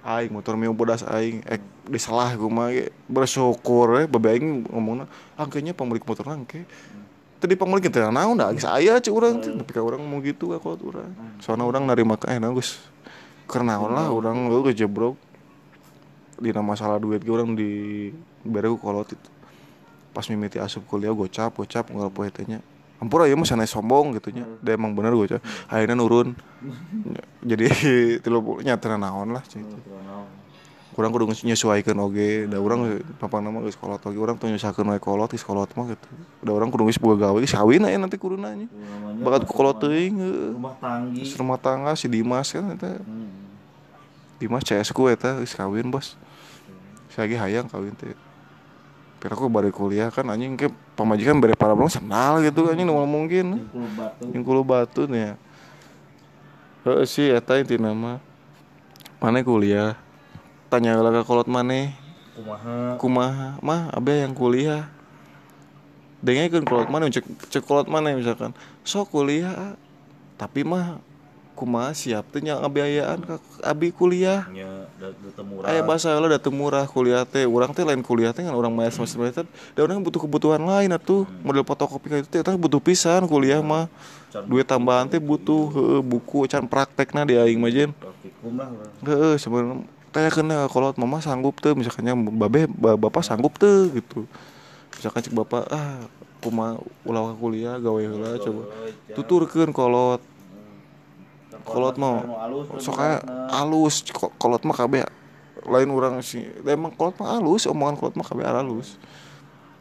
[0.04, 2.72] aing motor meu bodas aing ek disalah ku mah
[3.10, 5.04] bersyukur we babe aing ngomongna
[5.36, 6.64] angkanya pemilik motor angke
[7.40, 10.52] tadi pemilik teh naon da geus aya cik urang teh tapi ka urang mau gitu
[10.52, 11.10] ka kolot urang.
[11.40, 12.76] Soalna urang narima ka eh geus
[13.48, 15.16] karena lah urang lu jebrok.
[16.40, 18.12] Dina masalah duit ge urang di
[18.44, 19.28] bere kolot itu.
[20.12, 22.60] Pas mimiti asup kuliah gocap gocap nggak poe teh nya
[23.00, 26.36] ampura ya mah sanai sombong gitu nya da emang bener gocap akhirnya nurun.
[27.50, 27.66] Jadi
[28.22, 29.64] tilu nya teu naon lah cik.
[30.90, 32.44] kurang kudu nyesuaikeun oge.
[32.44, 34.20] Da urang papa nama geus kolot oge.
[34.20, 36.08] Urang teu nyesakeun wae kolot geus kolot mah gitu.
[36.44, 38.68] Da urang kudu geus boga gawe geus kawin aya nanti kuduna nya
[39.24, 40.52] bakat ku kolot teuing heuh.
[40.60, 41.24] rumah tanggi.
[41.24, 43.00] Geus rumah tangga si Dimas kan eta.
[43.00, 43.32] Hmm.
[44.36, 46.20] Dimas CS ku eta geus kawin bos.
[47.08, 48.12] Saya lagi hayang kawin teh
[49.20, 53.04] Pira aku bari kuliah kan anjing ke pamajikan bere para belum sendal gitu anjing nu
[53.04, 53.68] mungkin
[54.32, 55.36] yang kulo batu nih
[56.80, 58.24] Heeh sih eta intina mah.
[59.20, 60.00] Mana kuliah?
[60.72, 61.92] Tanya lah ke kolot mana?
[62.32, 63.48] kumaha Kumaha?
[63.60, 64.88] Mah abe yang kuliah.
[66.24, 68.56] Dengekeun kolot mana cek cek kolot mana misalkan.
[68.80, 69.52] Sok kuliah.
[69.52, 69.74] ah.
[70.40, 71.04] Tapi mah
[71.58, 74.48] kumaha siap teh nya ngabiayaan ka abi kuliah.
[74.48, 77.44] nya ketemu Aya bahasa lah datang murah kuliah teh.
[77.44, 79.44] Urang teh lain kuliah teh kan orang maya semester semester.
[79.76, 81.28] Da urang butuh kebutuhan lain atuh.
[81.44, 83.92] Model fotokopi kayak itu teh eta butuh pisan kuliah mah.
[84.48, 90.30] Duit tambahan teh butuh heueuh buku can praktekna di aing mah lah Heeh sebenarnya tanya
[90.32, 94.26] kena kalau mama sanggup tuh misalkannya babe ba- bapak sanggup tuh gitu.
[94.96, 96.02] Misalkan cek bapak ah
[96.40, 98.62] kuma ulah kuliah gawe heula coba.
[99.12, 100.22] Tuturkeun kolot.
[101.64, 102.24] Kolot mah
[102.80, 102.98] sok
[103.50, 105.04] alus Ko- kolot mah kabeh
[105.64, 108.96] lain orang sih emang kolot mah alus omongan kolot mah kabeh alus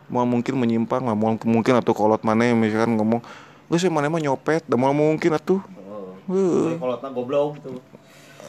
[0.10, 3.22] mau mungkin menyimpang lah mau mungkin atau kolot mana misalkan ngomong
[3.70, 5.62] gue sih mana mah nyopet dan mau mungkin atuh.
[6.26, 6.78] Heueuh.
[6.78, 7.78] kalau tak goblok gitu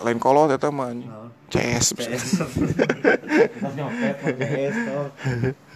[0.01, 0.97] lain kolot eta mah
[1.53, 1.93] CS.
[3.76, 4.76] Nyopet PS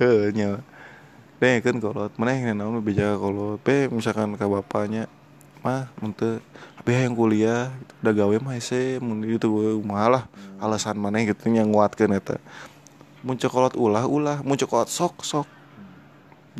[0.01, 0.65] Heeh nya.
[1.43, 3.61] Deh kan kolot, mana yang naon bija kolot.
[3.61, 5.11] Pe misalkan ka bapaknya
[5.61, 6.17] mah mun
[6.85, 7.73] abi yang kuliah
[8.05, 8.61] udah gawe mah
[9.01, 9.49] mun itu
[9.81, 10.29] malah
[10.61, 12.37] alasan mana gitu yang nguatkeun eta.
[13.25, 15.49] Mun cek kolot ulah ulah, mun cek kolot sok sok.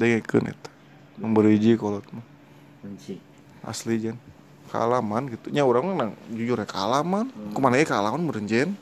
[0.01, 0.73] Dengekeun eta.
[1.21, 2.25] Memberi hiji kolot mah.
[3.69, 4.17] Asli jen.
[4.73, 5.53] Kealaman gitu.
[5.53, 8.73] Nya orang nang jujur ya kealaman ke mana ya kealaman meureun jen.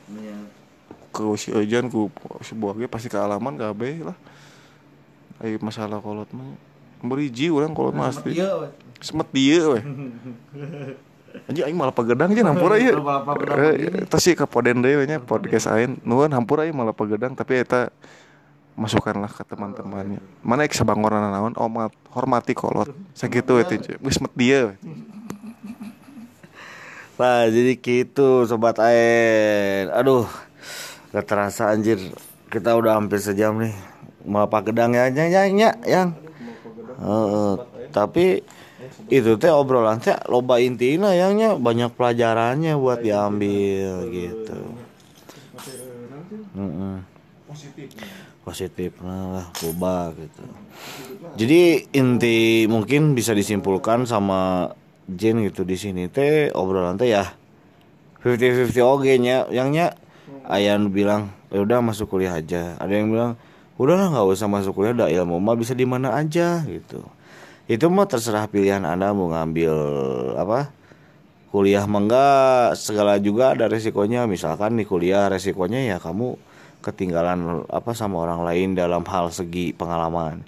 [1.11, 2.07] Ke si Ejan ku
[2.39, 4.15] si buah ge pasti kealaman kabeh lah.
[5.43, 6.55] Ai masalah kolot mah.
[7.03, 8.39] Beriji urang kolot mah asli.
[9.03, 9.83] semet dia weh
[11.49, 12.93] Anjing aing malah pagedang aja hampura ieu.
[13.57, 15.99] Eh, Eta sih ka poden deui nya podcast aing.
[16.05, 17.89] Nuhun hampura ieu malah pagedang tapi eta
[18.77, 20.21] masukkanlah ke teman-temannya.
[20.41, 21.53] Mana ek sabangorna naon?
[21.57, 22.89] Oh, ma- hormati kolot.
[23.13, 23.77] Sakitu we teh.
[23.77, 24.77] Geus met dia.
[27.13, 30.25] Nah jadi gitu sobat Aen Aduh
[31.13, 32.01] Gak terasa anjir
[32.49, 33.69] Kita udah hampir sejam nih
[34.25, 36.09] Malah gedang ya yang, yang, yang.
[36.97, 37.53] Heeh,
[37.93, 38.41] Tapi
[39.09, 44.59] itu teh obrolan teh loba intina yangnya banyak pelajarannya buat diambil gitu.
[46.53, 47.03] Mm-mm.
[48.43, 50.43] Positif lah loba gitu.
[51.39, 54.71] Jadi inti mungkin bisa disimpulkan sama
[55.07, 57.27] Jen gitu di sini teh obrolan teh ya
[58.23, 59.95] 50-50 oge nya yangnya
[60.43, 63.39] Ayan bilang ya udah masuk kuliah aja ada yang bilang
[63.79, 66.99] udahlah nggak usah masuk kuliah dah ilmu mah bisa di mana aja gitu
[67.63, 69.75] itu mah terserah pilihan anda mau ngambil
[70.35, 70.75] apa
[71.53, 74.25] kuliah mah enggak segala juga ada resikonya.
[74.25, 76.35] Misalkan di kuliah resikonya ya kamu
[76.81, 80.41] ketinggalan apa sama orang lain dalam hal segi pengalaman.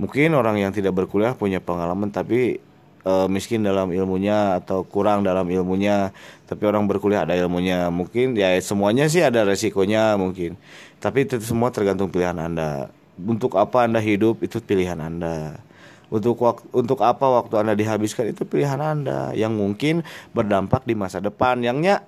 [0.00, 2.58] Mungkin orang yang tidak berkuliah punya pengalaman tapi
[3.04, 6.10] eh, miskin dalam ilmunya atau kurang dalam ilmunya
[6.48, 7.92] tapi orang berkuliah ada ilmunya.
[7.92, 10.56] Mungkin ya semuanya sih ada resikonya mungkin.
[10.98, 12.88] Tapi itu semua tergantung pilihan anda.
[13.20, 15.65] Untuk apa anda hidup itu pilihan anda
[16.06, 19.34] untuk waktu untuk apa waktu anda dihabiskan itu pilihan anda.
[19.34, 19.94] Yang mungkin
[20.30, 21.62] berdampak di masa depan.
[21.62, 22.06] Yangnya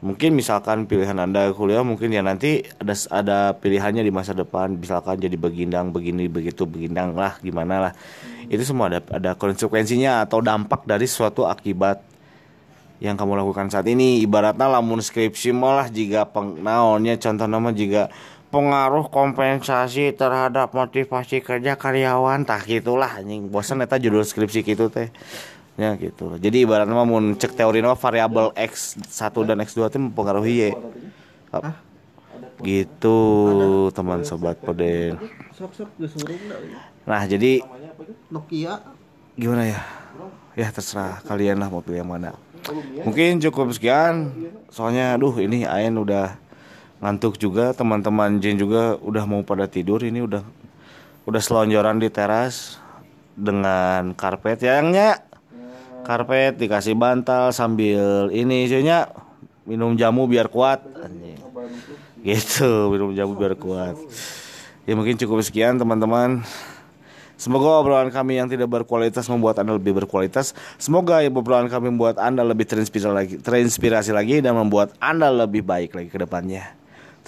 [0.00, 4.76] mungkin misalkan pilihan anda kuliah mungkin ya nanti ada ada pilihannya di masa depan.
[4.76, 7.92] Misalkan jadi begindang begini begitu begindang lah gimana lah.
[8.52, 12.10] Itu semua ada ada konsekuensinya atau dampak dari suatu akibat
[13.00, 14.20] yang kamu lakukan saat ini.
[14.20, 18.12] Ibaratnya lamun skripsi malah jika pengnaonnya contoh nama jika
[18.50, 22.42] pengaruh kompensasi terhadap motivasi kerja karyawan.
[22.42, 23.46] Tah gitulah anjing.
[23.46, 25.08] Bosan eta judul skripsi gitu teh.
[25.78, 26.36] Ya gitu.
[26.36, 30.54] Jadi ibaratnya mah mun cek teori nama variabel x 1 dan x 2 teh mempengaruhi
[30.68, 30.74] y
[32.60, 33.16] gitu
[33.96, 35.16] teman sobat poden.
[37.08, 37.64] Nah jadi
[38.28, 38.84] Nokia.
[39.40, 39.80] Gimana ya?
[40.58, 42.36] Ya terserah kalian lah mau pilih yang mana.
[43.06, 44.36] Mungkin cukup sekian.
[44.68, 46.36] Soalnya aduh ini Ain udah
[47.00, 50.04] ngantuk juga teman-teman Jen juga udah mau pada tidur.
[50.04, 50.44] Ini udah
[51.24, 52.76] udah selonjoran di teras
[53.34, 54.60] dengan karpet.
[54.64, 55.24] Yangnya
[56.04, 59.08] karpet dikasih bantal sambil ini isinya
[59.64, 60.84] minum jamu biar kuat.
[62.20, 63.96] Gitu minum jamu biar kuat.
[64.84, 66.44] Ya mungkin cukup sekian teman-teman.
[67.40, 70.52] Semoga obrolan kami yang tidak berkualitas membuat Anda lebih berkualitas.
[70.76, 75.96] Semoga obrolan kami membuat Anda lebih terinspirasi lagi, terinspirasi lagi dan membuat Anda lebih baik
[75.96, 76.79] lagi ke depannya.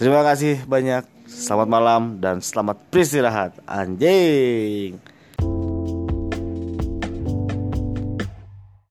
[0.02, 1.06] Terima kasih banyak.
[1.30, 3.54] Selamat malam dan selamat beristirahat.
[3.70, 4.98] Anjing.